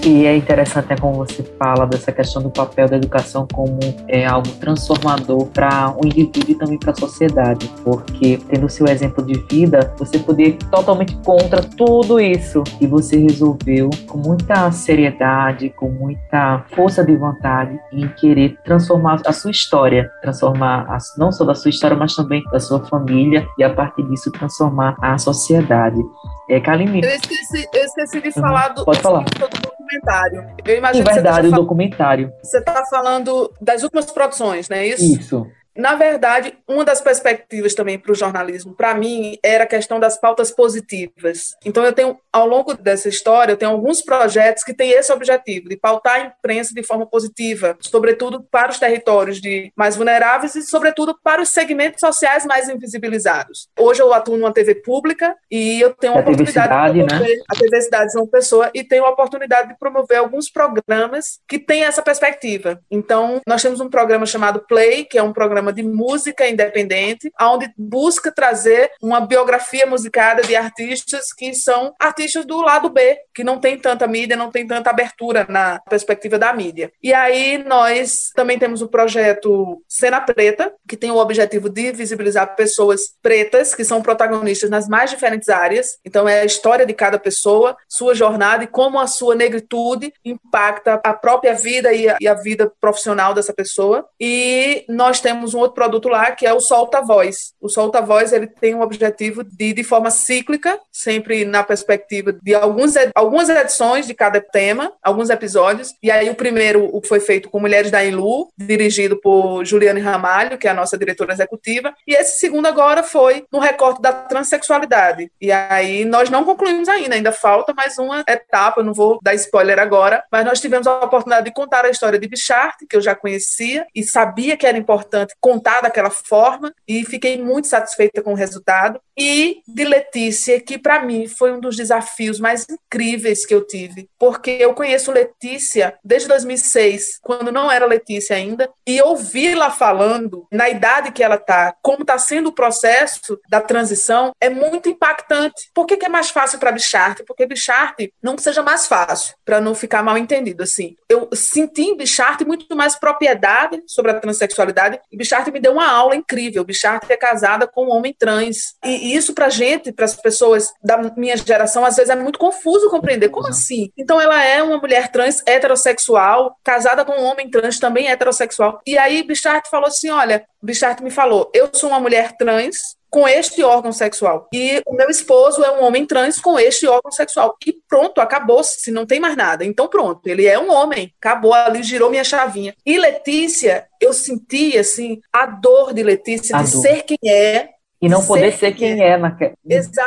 E 0.06 0.28
é 0.28 0.38
interessante 0.38 0.92
né, 0.92 0.96
como 1.02 1.16
você 1.16 1.42
fala 1.58 1.88
dessa 1.88 2.12
questão 2.12 2.40
do 2.40 2.52
papel 2.52 2.88
da 2.88 2.96
educação 2.96 3.48
como 3.52 3.80
é, 4.08 4.24
algo 4.24 4.48
transformador 4.60 5.48
para 5.48 5.96
o 5.98 6.06
indivíduo 6.06 6.52
e 6.52 6.56
também 6.56 6.78
para 6.78 6.92
a 6.92 6.96
sociedade, 6.96 7.68
porque 7.84 8.40
tendo 8.48 8.70
seu 8.70 8.86
exemplo 8.86 9.26
de 9.26 9.34
vida, 9.50 9.92
você 9.98 10.20
poder 10.20 10.50
ir 10.50 10.58
totalmente 10.70 11.18
contra 11.26 11.60
tudo 11.60 12.20
isso 12.20 12.64
e 12.80 12.86
você 12.86 13.18
resolveu 13.18 13.90
com 14.08 14.20
muita 14.20 14.72
seriedade, 14.72 15.72
com 15.72 15.90
muita 15.90 16.64
força 16.76 17.04
de 17.04 17.16
vontade 17.16 17.80
em 17.92 18.08
querer 18.10 18.60
transformar 18.64 19.20
a 19.26 19.34
sua 19.34 19.50
história, 19.50 20.12
transformar 20.22 20.86
a, 20.88 21.00
não 21.18 21.32
só 21.32 21.44
da 21.44 21.56
sua 21.56 21.70
história, 21.70 21.98
mas 21.98 22.14
também 22.14 22.44
da 22.52 22.60
sua 22.60 22.86
família 22.86 23.48
e 23.58 23.64
a 23.64 23.74
partir 23.74 24.04
disso 24.04 24.32
transformar 24.32 24.96
a 25.02 25.18
sociedade. 25.18 26.00
É, 26.48 26.60
Kaline. 26.60 27.02
Eu 27.02 27.10
esqueci, 27.10 27.68
eu 27.74 27.86
esqueci 27.86 28.22
de 28.22 28.28
uhum. 28.28 28.34
falar 28.34 28.68
do, 28.70 28.86
Pode 28.86 29.00
falar. 29.00 29.24
do 29.24 29.65
documentário. 29.86 30.46
Eu 30.66 30.78
imagino 30.78 31.10
Em 31.10 31.14
verdade, 31.14 31.48
o 31.48 31.52
documentário. 31.52 32.34
Você 32.42 32.58
está 32.58 32.84
falando 32.90 33.54
das 33.62 33.84
últimas 33.84 34.12
produções, 34.12 34.68
não 34.68 34.78
é 34.78 34.88
isso? 34.88 35.04
Isso. 35.04 35.48
Na 35.76 35.96
verdade, 35.96 36.58
uma 36.68 36.86
das 36.86 37.02
perspectivas 37.02 37.74
também 37.74 38.00
para 38.00 38.12
o 38.12 38.16
jornalismo, 38.16 38.74
para 38.74 38.94
mim, 38.96 39.38
era 39.44 39.66
a 39.66 39.68
questão 39.68 40.00
das 40.00 40.18
pautas 40.18 40.50
positivas. 40.52 41.56
Então, 41.66 41.84
eu 41.84 41.92
tenho, 41.92 42.18
ao 42.32 42.48
longo 42.48 42.74
dessa 42.74 43.10
história, 43.10 43.52
eu 43.52 43.58
tenho 43.58 43.72
alguns 43.72 44.02
projetos 44.02 44.64
que 44.64 44.74
têm 44.74 44.92
esse 44.92 45.12
objetivo, 45.12 45.68
de 45.68 45.76
pautar 45.76 46.16
a 46.16 46.20
imprensa 46.26 46.74
de 46.74 46.82
forma 46.82 47.06
positiva, 47.06 47.78
sobretudo 47.82 48.42
para 48.44 48.72
os 48.72 48.80
territórios 48.80 49.42
de 49.42 49.72
mais 49.76 49.96
vulneráveis 49.96 50.56
e, 50.56 50.62
sobretudo, 50.64 51.18
para 51.22 51.42
os 51.42 51.50
segmentos 51.50 52.00
sociais 52.00 52.46
mais 52.46 52.70
invisibilizados. 52.70 53.68
Hoje 53.78 54.02
eu 54.02 54.14
atuo 54.14 54.38
numa 54.38 54.54
TV 54.54 54.76
pública 54.76 55.36
e 55.52 55.82
eu 55.82 55.94
tenho 55.94 56.14
a, 56.14 56.18
a 56.18 56.20
oportunidade 56.22 56.94
de 56.94 57.06
promover 57.06 57.38
né? 57.38 57.44
a 57.50 57.56
TV 57.56 57.82
Cidade 57.82 58.12
de 58.12 58.18
uma 58.18 58.28
Pessoa 58.28 58.70
e 58.74 58.84
tenho 58.84 59.06
a 59.06 59.10
oportunidade 59.10 59.70
de 59.70 59.78
promover 59.78 60.18
alguns 60.18 60.50
programas 60.50 61.40
que 61.48 61.60
têm 61.60 61.84
essa 61.84 62.02
perspectiva. 62.02 62.80
Então, 62.90 63.42
nós 63.48 63.62
temos 63.62 63.80
um 63.80 63.90
programa 63.90 64.26
chamado 64.26 64.60
Play, 64.60 65.06
que 65.06 65.18
é 65.18 65.24
um 65.24 65.34
programa 65.34 65.65
programa 65.66 65.74
de 65.74 65.84
música 65.84 66.48
independente, 66.48 67.32
onde 67.42 67.72
busca 67.78 68.32
trazer 68.32 68.92
uma 69.02 69.22
biografia 69.22 69.86
musicada 69.86 70.42
de 70.44 70.56
artistas 70.56 71.34
que 71.34 71.54
são 71.54 71.96
artistas 72.00 72.46
do 72.46 72.62
lado 72.62 72.90
B, 72.90 73.18
que 73.36 73.44
não 73.44 73.60
tem 73.60 73.78
tanta 73.78 74.08
mídia, 74.08 74.38
não 74.38 74.50
tem 74.50 74.66
tanta 74.66 74.90
abertura 74.90 75.46
na 75.50 75.80
perspectiva 75.90 76.40
da 76.40 76.54
mídia. 76.54 76.92
E 77.04 77.14
aí 77.14 77.58
nós 77.58 78.32
também 78.34 78.58
temos 78.58 78.82
o 78.82 78.88
projeto 78.88 79.84
Cena 79.90 80.22
Preta, 80.22 80.74
que 80.88 80.96
tem 80.96 81.12
o 81.12 81.18
objetivo 81.18 81.70
de 81.70 81.92
visibilizar 81.92 82.56
pessoas 82.56 83.14
pretas 83.22 83.76
que 83.76 83.84
são 83.84 84.02
protagonistas 84.02 84.70
nas 84.70 84.88
mais 84.88 85.10
diferentes 85.10 85.50
áreas. 85.50 85.98
Então 86.06 86.28
é 86.28 86.42
a 86.42 86.46
história 86.46 86.86
de 86.86 86.94
cada 86.94 87.20
pessoa, 87.20 87.76
sua 87.90 88.16
jornada 88.16 88.64
e 88.64 88.68
como 88.68 89.00
a 89.00 89.08
sua 89.08 89.36
negritude 89.36 90.14
impacta 90.24 91.02
a 91.04 91.14
própria 91.14 91.54
vida 91.54 91.92
e 91.92 92.08
a, 92.08 92.18
e 92.22 92.28
a 92.28 92.34
vida 92.34 92.72
profissional 92.80 93.34
dessa 93.34 93.54
pessoa. 93.54 94.08
E 94.20 94.86
nós 94.88 95.20
temos 95.20 95.54
um 95.54 95.60
outro 95.60 95.76
produto 95.76 96.08
lá 96.08 96.32
que 96.32 96.46
é 96.46 96.54
o 96.54 96.62
Solta 96.62 97.02
Voz. 97.02 97.54
O 97.60 97.68
Solta 97.68 98.02
Voz 98.02 98.32
ele 98.32 98.48
tem 98.48 98.76
o 98.76 98.82
objetivo 98.82 99.44
de, 99.44 99.74
de 99.74 99.84
forma 99.84 100.10
cíclica, 100.10 100.80
sempre 100.92 101.44
na 101.44 101.64
perspectiva 101.64 102.32
de 102.32 102.56
alguns, 102.56 102.94
algumas 103.26 103.50
edições 103.50 104.08
de 104.08 104.14
cada 104.14 104.40
tema, 104.40 104.92
alguns 105.04 105.30
episódios. 105.30 105.94
E 106.02 106.12
aí 106.12 106.30
o 106.30 106.36
primeiro 106.36 106.90
o 106.96 107.02
foi 107.06 107.20
feito 107.20 107.50
com 107.50 107.60
Mulheres 107.60 107.92
da 107.92 108.06
Inlu, 108.06 108.50
dirigido 108.58 109.20
por 109.20 109.66
Juliane 109.66 110.00
Ramalho, 110.00 110.58
que 110.58 110.68
é 110.68 110.72
a 110.72 110.74
nossa 110.74 110.98
diretora 110.98 111.34
executiva. 111.34 111.94
E 112.08 112.14
esse 112.14 112.38
segundo 112.40 112.68
agora 112.68 113.04
foi 113.04 113.46
no 113.52 113.60
recorte 113.60 114.02
da 114.02 114.14
transexualidade. 114.14 115.32
E 115.42 115.52
aí 115.52 116.06
nós 116.06 116.30
não 116.30 116.44
concluímos 116.44 116.88
ainda, 116.88 117.16
ainda 117.16 117.32
falta 117.32 117.74
mais 117.74 117.98
uma 117.98 118.24
etapa, 118.28 118.84
não 118.84 118.94
vou 118.94 119.20
dar 119.22 119.34
spoiler 119.34 119.80
agora, 119.80 120.24
mas 120.32 120.46
nós 120.46 120.62
tivemos 120.62 120.86
a 120.86 121.00
oportunidade 121.00 121.46
de 121.46 121.54
contar 121.54 121.86
a 121.86 121.90
história 121.90 122.20
de 122.20 122.28
Bichart, 122.28 122.76
que 122.90 122.96
eu 122.96 123.02
já 123.02 123.16
conhecia 123.16 123.86
e 123.96 124.04
sabia 124.04 124.56
que 124.56 124.68
era 124.68 124.78
importante 124.78 125.36
contar 125.40 125.82
daquela 125.82 126.12
forma 126.12 126.74
e 126.88 127.04
fiquei 127.04 127.42
muito 127.42 127.68
satisfeita 127.68 128.22
com 128.22 128.34
o 128.34 128.36
resultado. 128.36 129.00
E 129.18 129.62
de 129.68 129.84
Letícia, 129.84 130.60
que 130.60 130.78
para 130.78 131.04
mim 131.04 131.28
foi 131.28 131.52
um 131.52 131.60
dos 131.60 131.76
desafios 131.76 132.40
mais 132.40 132.66
incríveis 132.70 133.46
que 133.46 133.54
eu 133.54 133.66
tive, 133.66 134.10
porque 134.20 134.52
eu 134.52 134.74
conheço 134.74 135.12
Letícia 135.12 135.98
desde 136.04 136.28
2006, 136.28 137.20
quando 137.22 137.52
não 137.52 137.72
era 137.72 137.86
Letícia 137.86 138.36
ainda, 138.36 138.70
e 138.86 139.02
ouvi-la 139.02 139.72
falando 139.72 140.48
na 140.52 140.70
idade 140.70 141.12
que 141.12 141.24
ela 141.24 141.38
tá, 141.38 141.76
como 141.82 142.02
está 142.02 142.18
sendo 142.18 142.50
o 142.50 142.54
processo 142.54 143.40
da 143.50 143.62
transição, 143.62 144.34
é 144.42 144.50
muito 144.50 144.90
impactante. 144.90 145.70
Por 145.74 145.86
que, 145.86 145.98
que 145.98 146.06
é 146.06 146.10
mais 146.10 146.30
fácil 146.30 146.60
para 146.60 146.72
Bichart? 146.72 147.22
Porque 147.26 147.46
Bichart 147.46 147.96
não 148.22 148.38
seja 148.38 148.64
mais 148.64 148.88
fácil, 148.88 149.36
para 149.46 149.62
não 149.62 149.76
ficar 149.76 150.04
mal 150.04 150.18
entendido 150.18 150.64
assim. 150.64 150.96
Eu 151.08 151.30
senti 151.34 151.84
em 151.84 151.98
Bichart 151.98 152.42
muito 152.42 152.76
mais 152.76 152.96
propriedade 152.96 153.82
sobre 153.88 154.12
a 154.12 154.20
transexualidade 154.20 155.00
e 155.12 155.18
Bichart 155.18 155.36
Bichart 155.36 155.52
me 155.52 155.60
deu 155.60 155.74
uma 155.74 155.90
aula 155.90 156.16
incrível. 156.16 156.64
Bichart 156.64 157.10
é 157.10 157.18
casada 157.18 157.68
com 157.68 157.86
um 157.86 157.92
homem 157.92 158.16
trans. 158.18 158.76
E 158.84 159.05
isso 159.14 159.34
pra 159.34 159.50
gente, 159.50 159.92
para 159.92 160.06
as 160.06 160.16
pessoas 160.16 160.74
da 160.84 160.98
minha 161.16 161.36
geração, 161.38 161.86
às 161.86 161.96
vezes 161.96 162.10
é 162.10 162.16
muito 162.16 162.40
confuso 162.40 162.90
compreender. 162.90 163.30
Como 163.30 163.48
assim? 163.48 163.92
Então 163.98 164.20
ela 164.20 164.44
é 164.44 164.62
uma 164.62 164.78
mulher 164.78 165.12
trans 165.12 165.42
heterossexual, 165.46 166.58
casada 166.64 167.04
com 167.04 167.14
um 167.14 167.26
homem 167.26 167.50
trans 167.50 167.80
também 167.80 168.10
heterossexual. 168.10 168.82
E 168.86 168.98
aí 168.98 169.24
Bichart 169.24 169.68
falou 169.70 169.88
assim: 169.88 170.10
olha, 170.10 170.46
Bichart 170.62 171.02
me 171.02 171.12
falou, 171.12 171.52
eu 171.54 171.70
sou 171.74 171.90
uma 171.90 172.00
mulher 172.00 172.36
trans, 172.38 172.96
com 173.16 173.26
este 173.26 173.64
órgão 173.64 173.94
sexual. 173.94 174.50
E 174.54 174.82
o 174.86 174.94
meu 174.94 175.10
esposo 175.10 175.64
é 175.64 175.72
um 175.72 175.86
homem 175.86 176.06
trans 176.06 176.38
com 176.38 176.60
este 176.60 176.86
órgão 176.86 177.14
sexual. 177.14 177.56
E 177.66 177.74
pronto, 177.88 178.20
acabou, 178.20 178.62
se 178.62 178.92
não 178.92 179.06
tem 179.06 179.22
mais 179.22 179.38
nada. 179.38 179.64
Então 179.64 179.88
pronto, 179.88 180.28
ele 180.28 180.46
é 180.46 180.60
um 180.60 180.70
homem. 180.70 181.14
Acabou 181.18 181.54
ali, 181.54 181.82
girou 181.82 182.10
minha 182.10 182.26
chavinha. 182.26 182.76
E 182.86 182.98
Letícia, 182.98 183.88
eu 184.02 184.12
senti 184.12 184.78
assim 184.78 185.22
a 185.32 185.46
dor 185.46 185.94
de 185.94 186.04
Letícia 186.04 186.58
a 186.58 186.64
de 186.64 186.74
dor. 186.74 186.82
ser 186.82 187.04
quem 187.04 187.18
é, 187.26 187.70
e 188.06 188.10
não 188.10 188.26
poder 188.26 188.54
ser, 188.54 188.74
quem 188.74 189.02
é, 189.02 189.10
é 189.10 189.18
no 189.18 189.32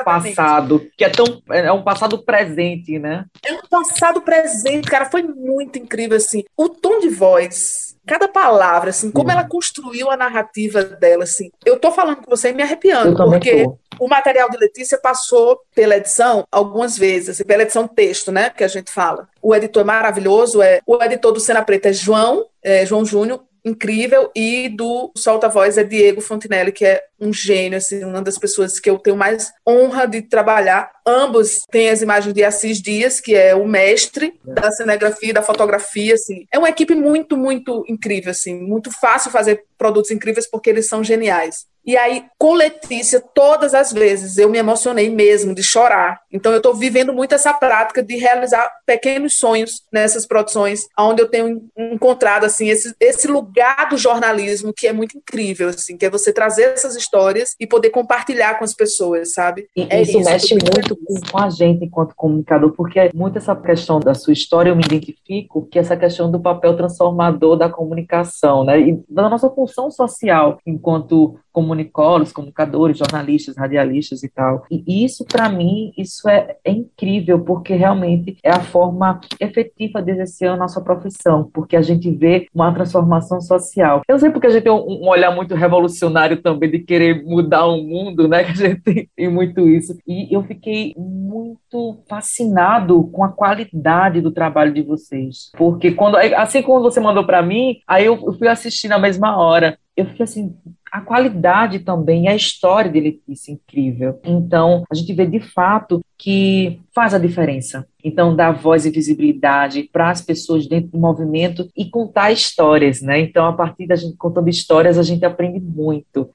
passado, 0.04 0.88
que 0.96 1.04
é 1.04 1.08
tão 1.08 1.24
é 1.50 1.72
um 1.72 1.82
passado 1.82 2.18
presente, 2.18 2.98
né? 2.98 3.24
É 3.44 3.52
um 3.52 3.60
passado 3.68 4.20
presente, 4.20 4.88
cara, 4.88 5.06
foi 5.06 5.22
muito 5.22 5.78
incrível 5.78 6.16
assim. 6.16 6.44
O 6.56 6.68
tom 6.68 7.00
de 7.00 7.08
voz 7.08 7.88
cada 8.08 8.26
palavra, 8.26 8.88
assim, 8.88 9.10
como 9.10 9.30
ela 9.30 9.46
construiu 9.46 10.10
a 10.10 10.16
narrativa 10.16 10.82
dela, 10.82 11.24
assim. 11.24 11.50
Eu 11.64 11.78
tô 11.78 11.92
falando 11.92 12.22
com 12.22 12.30
você 12.30 12.48
e 12.48 12.54
me 12.54 12.62
arrepiando, 12.62 13.14
porque 13.14 13.64
tô. 13.64 13.78
o 14.00 14.08
material 14.08 14.48
de 14.48 14.56
Letícia 14.56 14.98
passou 14.98 15.60
pela 15.74 15.98
edição 15.98 16.44
algumas 16.50 16.96
vezes, 16.96 17.28
assim, 17.28 17.44
pela 17.44 17.64
edição 17.64 17.86
texto, 17.86 18.32
né, 18.32 18.48
que 18.48 18.64
a 18.64 18.68
gente 18.68 18.90
fala. 18.90 19.28
O 19.42 19.54
editor 19.54 19.82
é 19.82 19.84
maravilhoso, 19.84 20.62
é 20.62 20.80
o 20.86 21.00
editor 21.02 21.32
do 21.32 21.40
Cena 21.40 21.62
Preta 21.62 21.90
é 21.90 21.92
João, 21.92 22.46
é, 22.62 22.86
João 22.86 23.04
Júnior, 23.04 23.40
incrível, 23.68 24.30
e 24.34 24.68
do 24.68 25.12
Solta 25.16 25.48
Voz 25.48 25.78
é 25.78 25.84
Diego 25.84 26.20
Fontinelli, 26.20 26.72
que 26.72 26.84
é 26.84 27.02
um 27.20 27.32
gênio, 27.32 27.78
assim, 27.78 28.04
uma 28.04 28.22
das 28.22 28.38
pessoas 28.38 28.78
que 28.78 28.88
eu 28.88 28.98
tenho 28.98 29.16
mais 29.16 29.52
honra 29.66 30.06
de 30.06 30.22
trabalhar. 30.22 30.90
Ambos 31.06 31.64
têm 31.70 31.90
as 31.90 32.02
imagens 32.02 32.32
de 32.32 32.44
Assis 32.44 32.80
Dias, 32.80 33.20
que 33.20 33.34
é 33.34 33.54
o 33.54 33.66
mestre 33.66 34.38
da 34.44 34.70
cinegrafia, 34.70 35.32
da 35.32 35.42
fotografia, 35.42 36.14
assim. 36.14 36.46
É 36.52 36.58
uma 36.58 36.68
equipe 36.68 36.94
muito, 36.94 37.36
muito 37.36 37.84
incrível, 37.88 38.30
assim, 38.30 38.54
muito 38.54 38.90
fácil 38.90 39.30
fazer 39.30 39.64
produtos 39.76 40.10
incríveis 40.10 40.48
porque 40.48 40.70
eles 40.70 40.88
são 40.88 41.02
geniais. 41.02 41.66
E 41.88 41.96
aí, 41.96 42.26
com 42.36 42.52
Letícia, 42.52 43.18
todas 43.18 43.72
as 43.72 43.90
vezes 43.90 44.36
eu 44.36 44.50
me 44.50 44.58
emocionei 44.58 45.08
mesmo 45.08 45.54
de 45.54 45.62
chorar. 45.62 46.20
Então, 46.30 46.52
eu 46.52 46.58
estou 46.58 46.74
vivendo 46.74 47.14
muito 47.14 47.34
essa 47.34 47.54
prática 47.54 48.02
de 48.02 48.14
realizar 48.14 48.70
pequenos 48.84 49.38
sonhos 49.38 49.82
nessas 49.90 50.26
produções, 50.26 50.86
onde 50.98 51.22
eu 51.22 51.28
tenho 51.30 51.62
encontrado 51.78 52.44
assim 52.44 52.68
esse, 52.68 52.94
esse 53.00 53.26
lugar 53.26 53.88
do 53.88 53.96
jornalismo 53.96 54.70
que 54.70 54.86
é 54.86 54.92
muito 54.92 55.16
incrível, 55.16 55.70
assim, 55.70 55.96
que 55.96 56.04
é 56.04 56.10
você 56.10 56.30
trazer 56.30 56.64
essas 56.64 56.94
histórias 56.94 57.56
e 57.58 57.66
poder 57.66 57.88
compartilhar 57.88 58.58
com 58.58 58.64
as 58.64 58.74
pessoas, 58.74 59.32
sabe? 59.32 59.66
E 59.74 59.86
é 59.88 60.02
isso, 60.02 60.18
isso 60.18 60.30
mexe 60.30 60.54
muito 60.56 60.94
com, 60.94 61.14
com, 61.32 61.38
a 61.38 61.48
gente 61.48 61.86
enquanto 61.86 62.14
comunicador, 62.14 62.70
porque 62.72 63.00
é 63.00 63.10
muito 63.14 63.38
essa 63.38 63.56
questão 63.56 63.98
da 63.98 64.12
sua 64.12 64.34
história, 64.34 64.68
eu 64.68 64.76
me 64.76 64.84
identifico, 64.84 65.66
que 65.70 65.78
é 65.78 65.80
essa 65.80 65.96
questão 65.96 66.30
do 66.30 66.38
papel 66.38 66.76
transformador 66.76 67.56
da 67.56 67.70
comunicação, 67.70 68.62
né? 68.62 68.78
E 68.78 69.02
da 69.08 69.26
nossa 69.30 69.48
função 69.48 69.90
social 69.90 70.58
enquanto 70.66 71.38
comunicólogos, 71.58 72.30
comunicadores, 72.30 72.98
jornalistas, 72.98 73.56
radialistas 73.56 74.22
e 74.22 74.28
tal. 74.28 74.64
E 74.70 75.04
isso, 75.04 75.24
para 75.24 75.48
mim, 75.48 75.92
isso 75.98 76.28
é, 76.28 76.56
é, 76.64 76.70
incrível, 76.70 77.40
porque 77.40 77.74
realmente 77.74 78.36
é 78.44 78.50
a 78.52 78.60
forma 78.60 79.20
efetiva 79.40 80.00
de 80.00 80.12
exercer 80.12 80.48
a 80.50 80.56
nossa 80.56 80.80
profissão, 80.80 81.50
porque 81.52 81.74
a 81.74 81.82
gente 81.82 82.08
vê 82.12 82.46
uma 82.54 82.72
transformação 82.72 83.40
social. 83.40 84.02
Eu 84.06 84.20
sei 84.20 84.30
porque 84.30 84.46
a 84.46 84.50
gente 84.50 84.62
tem 84.62 84.72
um, 84.72 85.02
um 85.02 85.08
olhar 85.08 85.34
muito 85.34 85.56
revolucionário 85.56 86.40
também 86.40 86.70
de 86.70 86.78
querer 86.78 87.24
mudar 87.24 87.66
o 87.66 87.82
mundo, 87.82 88.28
né? 88.28 88.44
Que 88.48 88.52
a 88.52 88.68
gente 88.68 89.10
tem 89.16 89.28
muito 89.28 89.68
isso. 89.68 89.98
E 90.06 90.32
eu 90.32 90.42
fiquei 90.44 90.94
muito 90.96 91.98
fascinado 92.08 93.02
com 93.08 93.24
a 93.24 93.28
qualidade 93.28 94.20
do 94.20 94.30
trabalho 94.30 94.72
de 94.72 94.80
vocês. 94.80 95.50
Porque 95.56 95.90
quando, 95.90 96.16
assim 96.16 96.62
como 96.62 96.80
você 96.80 97.00
mandou 97.00 97.26
para 97.26 97.42
mim, 97.42 97.80
aí 97.86 98.06
eu 98.06 98.32
fui 98.38 98.46
assistir 98.46 98.88
na 98.88 98.98
mesma 98.98 99.36
hora. 99.36 99.76
Eu 99.98 100.06
fiquei 100.06 100.22
assim, 100.22 100.54
a 100.90 101.00
qualidade 101.00 101.80
também, 101.80 102.28
a 102.28 102.34
história 102.34 102.90
de 102.90 103.00
Letícia 103.00 103.52
incrível. 103.52 104.20
Então, 104.24 104.84
a 104.90 104.94
gente 104.94 105.12
vê 105.12 105.26
de 105.26 105.40
fato 105.40 106.00
que 106.16 106.80
faz 106.94 107.14
a 107.14 107.18
diferença. 107.18 107.86
Então, 108.02 108.34
dar 108.34 108.52
voz 108.52 108.86
e 108.86 108.90
visibilidade 108.90 109.88
para 109.92 110.10
as 110.10 110.20
pessoas 110.20 110.66
dentro 110.66 110.90
do 110.90 110.98
movimento 110.98 111.68
e 111.76 111.88
contar 111.88 112.32
histórias, 112.32 113.00
né? 113.00 113.20
Então, 113.20 113.46
a 113.46 113.52
partir 113.52 113.86
da 113.86 113.96
gente 113.96 114.16
contando 114.16 114.48
histórias, 114.48 114.98
a 114.98 115.02
gente 115.02 115.24
aprende 115.24 115.60
muito. 115.60 116.30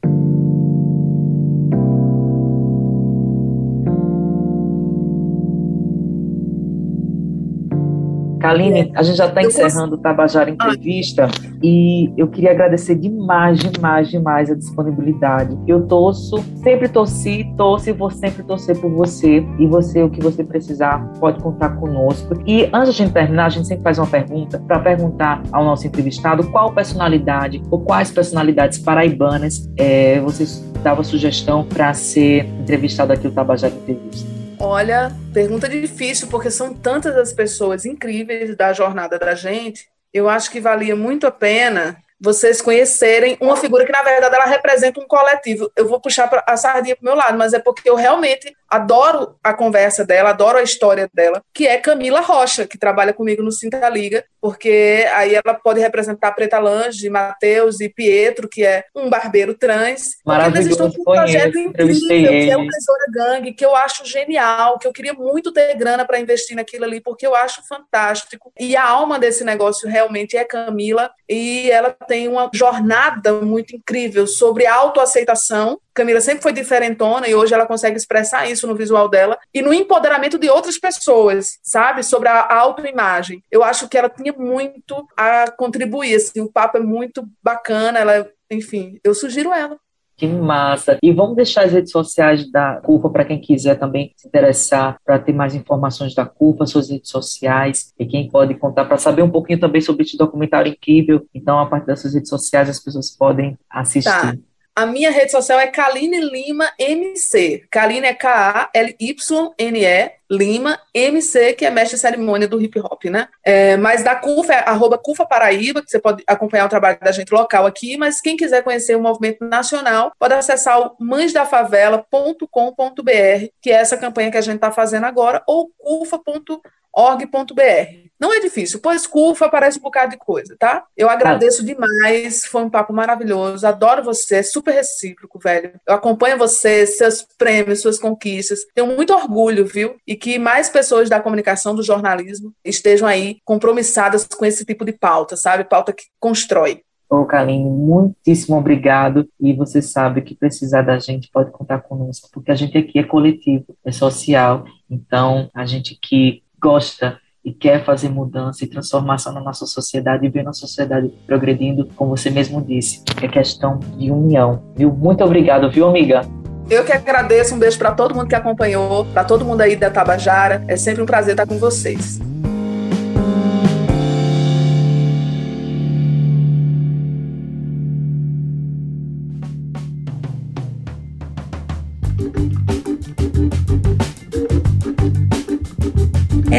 Kaline, 8.44 8.92
a 8.94 9.02
gente 9.02 9.16
já 9.16 9.28
está 9.28 9.42
encerrando 9.42 9.96
o 9.96 9.98
Tabajara 9.98 10.50
Entrevista 10.50 11.30
e 11.64 12.12
eu 12.18 12.28
queria 12.28 12.52
agradecer 12.52 12.94
demais, 12.96 13.58
demais, 13.58 14.10
demais 14.10 14.52
a 14.52 14.54
disponibilidade. 14.54 15.58
Eu 15.66 15.88
torço, 15.88 16.44
sempre 16.62 16.90
torci, 16.90 17.50
torço 17.56 17.90
e 17.90 17.94
vou 17.94 18.10
sempre 18.10 18.44
torcer 18.44 18.78
por 18.78 18.92
você. 18.92 19.46
E 19.58 19.66
você, 19.66 20.04
o 20.04 20.10
que 20.10 20.22
você 20.22 20.44
precisar, 20.44 21.10
pode 21.22 21.42
contar 21.42 21.70
conosco. 21.78 22.34
E 22.46 22.70
antes 22.74 22.94
de 22.94 23.02
a 23.02 23.06
gente 23.06 23.14
terminar, 23.14 23.46
a 23.46 23.50
gente 23.50 23.66
sempre 23.66 23.84
faz 23.84 23.98
uma 23.98 24.08
pergunta 24.08 24.60
para 24.60 24.78
perguntar 24.80 25.42
ao 25.50 25.64
nosso 25.64 25.88
entrevistado 25.88 26.46
qual 26.52 26.74
personalidade 26.74 27.62
ou 27.72 27.80
quais 27.80 28.12
personalidades 28.12 28.78
paraibanas 28.78 29.72
é, 29.78 30.20
você 30.20 30.44
dava 30.84 31.02
sugestão 31.02 31.64
para 31.64 31.94
ser 31.94 32.44
entrevistado 32.60 33.14
aqui 33.14 33.26
no 33.26 33.34
Tabajara 33.34 33.74
Entrevista. 33.74 34.33
Olha, 34.66 35.12
pergunta 35.34 35.68
difícil, 35.68 36.30
porque 36.30 36.50
são 36.50 36.74
tantas 36.74 37.18
as 37.18 37.34
pessoas 37.34 37.84
incríveis 37.84 38.56
da 38.56 38.72
jornada 38.72 39.20
da 39.20 39.36
gente. 39.36 39.90
Eu 40.14 40.30
acho 40.30 40.50
que 40.50 40.62
valia 40.62 40.96
muito 40.96 41.28
a 41.28 41.32
pena 41.32 41.98
vocês 42.18 42.62
conhecerem 42.62 43.38
uma 43.42 43.58
figura 43.58 43.86
que, 43.86 43.92
na 43.92 44.02
verdade, 44.02 44.34
ela 44.34 44.46
representa 44.46 45.02
um 45.02 45.06
coletivo. 45.06 45.70
Eu 45.76 45.90
vou 45.90 46.00
puxar 46.00 46.30
a 46.48 46.56
sardinha 46.56 46.96
para 46.96 47.02
o 47.02 47.06
meu 47.06 47.14
lado, 47.14 47.38
mas 47.38 47.54
é 47.54 47.60
porque 47.60 47.90
eu 47.90 47.96
realmente 47.96 48.56
adoro 48.74 49.36
a 49.44 49.54
conversa 49.54 50.04
dela, 50.04 50.32
adoro 50.32 50.58
a 50.58 50.64
história 50.64 51.08
dela, 51.14 51.44
que 51.54 51.68
é 51.68 51.78
Camila 51.78 52.22
Rocha, 52.22 52.66
que 52.66 52.78
trabalha 52.78 53.14
comigo 53.14 53.44
no 53.44 53.52
Cinta 53.52 53.88
Liga, 53.88 54.26
porque 54.42 55.08
aí 55.14 55.36
ela 55.36 55.54
pode 55.54 55.80
representar 55.80 56.32
Preta 56.32 56.58
Lange, 56.58 57.08
Matheus 57.10 57.80
e 57.80 57.88
Pietro, 57.88 58.50
que 58.50 58.66
é 58.66 58.84
um 58.96 59.10
barbeiro 59.10 59.54
trans. 59.54 60.18
Maravilhoso, 60.26 60.58
eles 60.58 60.72
estão 60.72 60.92
com 60.92 61.02
um 61.02 61.16
projeto 61.16 61.58
incrível, 61.60 62.08
que 62.08 62.50
é 62.50 62.58
o 62.58 62.68
Tesoura 62.68 63.06
Gangue, 63.14 63.54
que 63.54 63.64
eu 63.64 63.76
acho 63.76 64.06
genial, 64.06 64.80
que 64.80 64.88
eu 64.88 64.92
queria 64.92 65.14
muito 65.14 65.52
ter 65.52 65.76
grana 65.76 66.04
para 66.04 66.20
investir 66.20 66.56
naquilo 66.56 66.86
ali, 66.86 67.00
porque 67.00 67.28
eu 67.28 67.36
acho 67.36 67.62
fantástico. 67.68 68.52
E 68.60 68.76
a 68.76 68.84
alma 68.84 69.20
desse 69.20 69.44
negócio 69.44 69.88
realmente 69.88 70.36
é 70.36 70.44
Camila, 70.44 71.12
e 71.30 71.70
ela 71.70 71.92
tem 72.08 72.28
uma 72.28 72.50
jornada 72.52 73.34
muito 73.34 73.76
incrível 73.76 74.26
sobre 74.26 74.66
autoaceitação 74.66 75.80
Camila 75.94 76.22
sempre 76.22 76.42
foi 76.42 76.54
diferentona 76.54 77.28
e 77.28 77.36
hoje 77.36 77.54
ela 77.54 77.66
consegue 77.66 77.98
expressar 77.98 78.50
isso 78.50 78.68
no 78.68 78.76
visual 78.76 79.08
dela 79.08 79.38
e 79.54 79.62
no 79.62 79.74
empoderamento 79.74 80.38
de 80.38 80.50
outras 80.50 80.78
pessoas, 80.78 81.60
sabe? 81.62 82.04
Sobre 82.04 82.30
a 82.30 82.54
autoimagem. 82.56 83.44
Eu 83.52 83.64
acho 83.64 83.88
que 83.88 83.98
ela 83.98 84.10
tinha 84.10 84.34
muito 84.34 85.08
a 85.16 85.52
contribuir, 85.52 86.16
assim, 86.16 86.42
o 86.42 86.52
papo 86.52 86.78
é 86.78 86.82
muito 86.82 87.28
bacana, 87.42 88.00
ela, 88.00 88.28
enfim, 88.52 89.00
eu 89.04 89.14
sugiro 89.14 89.54
ela. 89.54 89.78
Que 90.16 90.28
massa! 90.28 91.00
E 91.02 91.12
vamos 91.12 91.36
deixar 91.36 91.66
as 91.66 91.74
redes 91.74 91.92
sociais 91.92 92.50
da 92.52 92.80
CUFA 92.82 93.10
para 93.10 93.26
quem 93.26 93.42
quiser 93.42 93.80
também 93.80 94.14
se 94.16 94.28
interessar 94.28 94.98
para 95.04 95.18
ter 95.18 95.34
mais 95.34 95.56
informações 95.56 96.14
da 96.14 96.24
CUFA, 96.24 96.68
suas 96.68 96.90
redes 96.90 97.10
sociais 97.10 97.92
e 97.98 98.06
quem 98.06 98.30
pode 98.30 98.54
contar 98.54 98.86
para 98.86 98.98
saber 98.98 99.24
um 99.24 99.32
pouquinho 99.32 99.60
também 99.60 99.82
sobre 99.82 100.04
esse 100.04 100.16
documentário 100.16 100.72
incrível. 100.72 101.26
Então, 101.34 101.60
a 101.60 101.66
partir 101.66 101.88
das 101.88 102.02
suas 102.02 102.14
redes 102.14 102.30
sociais, 102.30 102.70
as 102.70 102.80
pessoas 102.80 103.10
podem 103.10 103.58
assistir. 103.70 104.10
Tá. 104.10 104.34
A 104.76 104.88
minha 104.88 105.12
rede 105.12 105.32
social 105.32 105.60
é 105.60 105.68
Kaline 105.68 106.20
Lima 106.20 106.68
MC. 106.80 107.64
Kaline 107.70 108.08
é 108.08 108.14
K-A-L-Y-N-E, 108.16 110.12
Lima 110.32 110.80
MC, 110.92 111.54
que 111.54 111.64
é 111.64 111.70
mestre 111.70 111.96
cerimônia 111.96 112.48
do 112.48 112.60
hip 112.60 112.80
hop, 112.80 113.06
né? 113.06 113.28
É, 113.44 113.78
mas 113.78 114.04
da 114.04 114.16
CUFA 114.16 114.54
é 114.54 114.68
arroba 114.68 114.98
CUFA 114.98 115.28
Paraíba, 115.28 115.84
que 115.84 115.92
você 115.92 116.00
pode 116.00 116.24
acompanhar 116.26 116.66
o 116.66 116.70
trabalho 116.70 116.98
da 117.00 117.12
gente 117.12 117.32
local 117.32 117.68
aqui, 117.68 117.98
mas 117.98 118.20
quem 118.20 118.36
quiser 118.36 118.64
conhecer 118.64 118.96
o 118.96 119.02
movimento 119.02 119.46
nacional, 119.46 120.12
pode 120.18 120.34
acessar 120.34 120.80
o 120.80 120.96
mãesdafavela.com.br, 121.00 123.48
que 123.62 123.70
é 123.70 123.76
essa 123.76 123.96
campanha 123.96 124.32
que 124.32 124.38
a 124.38 124.42
gente 124.42 124.56
está 124.56 124.72
fazendo 124.72 125.06
agora, 125.06 125.44
ou 125.46 125.70
cufa.org.br. 125.78 128.03
Não 128.24 128.32
é 128.32 128.40
difícil, 128.40 128.80
pois 128.80 129.06
CUFA 129.06 129.48
aparece 129.48 129.78
um 129.78 129.82
bocado 129.82 130.12
de 130.12 130.18
coisa, 130.18 130.56
tá? 130.58 130.86
Eu 130.96 131.10
agradeço 131.10 131.62
ah. 131.62 131.66
demais, 131.66 132.46
foi 132.46 132.64
um 132.64 132.70
papo 132.70 132.94
maravilhoso, 132.94 133.68
adoro 133.68 134.02
você, 134.02 134.36
é 134.36 134.44
super 134.44 134.74
recíproco, 134.74 135.38
velho. 135.38 135.74
Eu 135.86 135.96
acompanho 135.96 136.38
você, 136.38 136.88
seus 136.88 137.28
prêmios, 137.38 137.82
suas 137.82 138.00
conquistas, 138.00 138.62
tenho 138.74 138.88
muito 138.88 139.14
orgulho, 139.14 139.66
viu? 139.66 139.98
E 140.08 140.16
que 140.16 140.40
mais 140.40 140.70
pessoas 140.70 141.10
da 141.10 141.20
comunicação, 141.20 141.76
do 141.76 141.84
jornalismo, 141.84 142.54
estejam 142.64 143.10
aí 143.10 143.40
compromissadas 143.44 144.26
com 144.26 144.46
esse 144.46 144.64
tipo 144.64 144.86
de 144.86 144.94
pauta, 144.94 145.36
sabe? 145.36 145.66
Pauta 145.66 145.92
que 145.92 146.04
constrói. 146.18 146.82
Ô, 147.10 147.26
Kaline, 147.26 147.70
muitíssimo 147.70 148.58
obrigado. 148.58 149.28
E 149.38 149.52
você 149.52 149.82
sabe 149.82 150.22
que 150.22 150.34
precisar 150.34 150.84
da 150.84 150.98
gente 150.98 151.30
pode 151.30 151.52
contar 151.52 151.80
conosco, 151.80 152.30
porque 152.32 152.52
a 152.52 152.56
gente 152.56 152.78
aqui 152.78 153.00
é 153.00 153.04
coletivo, 153.04 153.76
é 153.84 153.92
social. 153.92 154.64
Então, 154.90 155.50
a 155.54 155.66
gente 155.66 156.00
que 156.02 156.42
gosta 156.58 157.20
e 157.44 157.54
quer 157.54 157.84
fazer 157.84 158.10
mudança 158.10 158.64
e 158.64 158.68
transformação 158.68 159.34
na 159.34 159.42
nossa 159.42 159.66
sociedade 159.66 160.26
e 160.26 160.30
ver 160.30 160.48
a 160.48 160.54
sociedade 160.54 161.12
progredindo, 161.28 161.90
como 161.96 162.16
você 162.16 162.30
mesmo 162.30 162.62
disse, 162.62 163.04
é 163.22 163.28
questão 163.28 163.80
de 163.98 164.10
união. 164.12 164.64
Viu? 164.76 164.92
Muito 164.92 165.24
obrigado, 165.24 165.70
viu, 165.70 165.88
amiga? 165.88 166.22
Eu 166.70 166.86
que 166.86 166.94
agradeço, 166.94 167.54
um 167.54 167.60
beijo 167.60 167.78
para 167.78 167.92
todo 167.92 168.16
mundo 168.16 168.28
que 168.28 168.36
acompanhou, 168.36 169.06
para 169.06 169.24
todo 169.24 169.44
mundo 169.44 169.62
aí 169.62 169.76
da 169.76 169.90
Tabajara. 169.90 170.64
É 170.68 170.78
sempre 170.78 171.02
um 171.02 171.06
prazer 171.06 171.34
estar 171.34 171.46
com 171.46 171.58
vocês. 171.58 172.22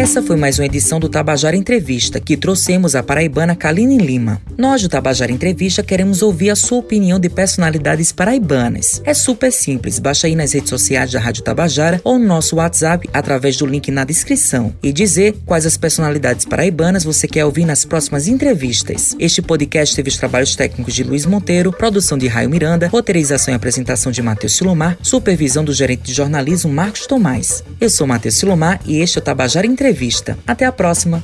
Essa 0.04 0.22
foi 0.22 0.36
mais 0.36 0.58
uma 0.58 0.66
edição 0.66 1.00
do 1.00 1.08
Tabajara 1.08 1.56
Entrevista, 1.56 2.20
que 2.20 2.36
trouxemos 2.36 2.94
a 2.94 3.02
paraibana 3.02 3.56
Kaline 3.56 3.96
Lima. 3.96 4.38
Nós 4.54 4.82
do 4.82 4.88
Tabajara 4.90 5.32
Entrevista 5.32 5.82
queremos 5.82 6.20
ouvir 6.20 6.50
a 6.50 6.54
sua 6.54 6.76
opinião 6.76 7.18
de 7.18 7.30
personalidades 7.30 8.12
paraibanas. 8.12 9.00
É 9.02 9.14
super 9.14 9.50
simples, 9.50 9.98
baixa 9.98 10.26
aí 10.26 10.36
nas 10.36 10.52
redes 10.52 10.68
sociais 10.68 11.10
da 11.10 11.18
Rádio 11.18 11.42
Tabajara 11.42 12.02
ou 12.04 12.18
no 12.18 12.26
nosso 12.26 12.56
WhatsApp 12.56 13.08
através 13.14 13.56
do 13.56 13.64
link 13.64 13.90
na 13.90 14.04
descrição 14.04 14.74
e 14.82 14.92
dizer 14.92 15.36
quais 15.46 15.64
as 15.64 15.78
personalidades 15.78 16.44
paraibanas 16.44 17.02
você 17.02 17.26
quer 17.26 17.46
ouvir 17.46 17.64
nas 17.64 17.86
próximas 17.86 18.28
entrevistas. 18.28 19.16
Este 19.18 19.40
podcast 19.40 19.96
teve 19.96 20.10
os 20.10 20.18
trabalhos 20.18 20.54
técnicos 20.54 20.92
de 20.92 21.02
Luiz 21.02 21.24
Monteiro, 21.24 21.72
produção 21.72 22.18
de 22.18 22.28
Raio 22.28 22.50
Miranda, 22.50 22.88
roteirização 22.88 23.54
e 23.54 23.56
apresentação 23.56 24.12
de 24.12 24.20
Matheus 24.20 24.52
Silomar, 24.52 24.98
supervisão 25.00 25.64
do 25.64 25.72
gerente 25.72 26.02
de 26.02 26.12
jornalismo 26.12 26.70
Marcos 26.70 27.06
Tomás. 27.06 27.64
Eu 27.80 27.88
sou 27.88 28.06
Matheus 28.06 28.34
Silomar 28.34 28.82
e 28.84 29.00
este 29.00 29.16
é 29.16 29.22
o 29.22 29.24
Tabajara 29.24 29.66
Entrevista 29.66 29.93
Entrevista. 29.94 30.36
Até 30.44 30.66
a 30.66 30.72
próxima! 30.72 31.22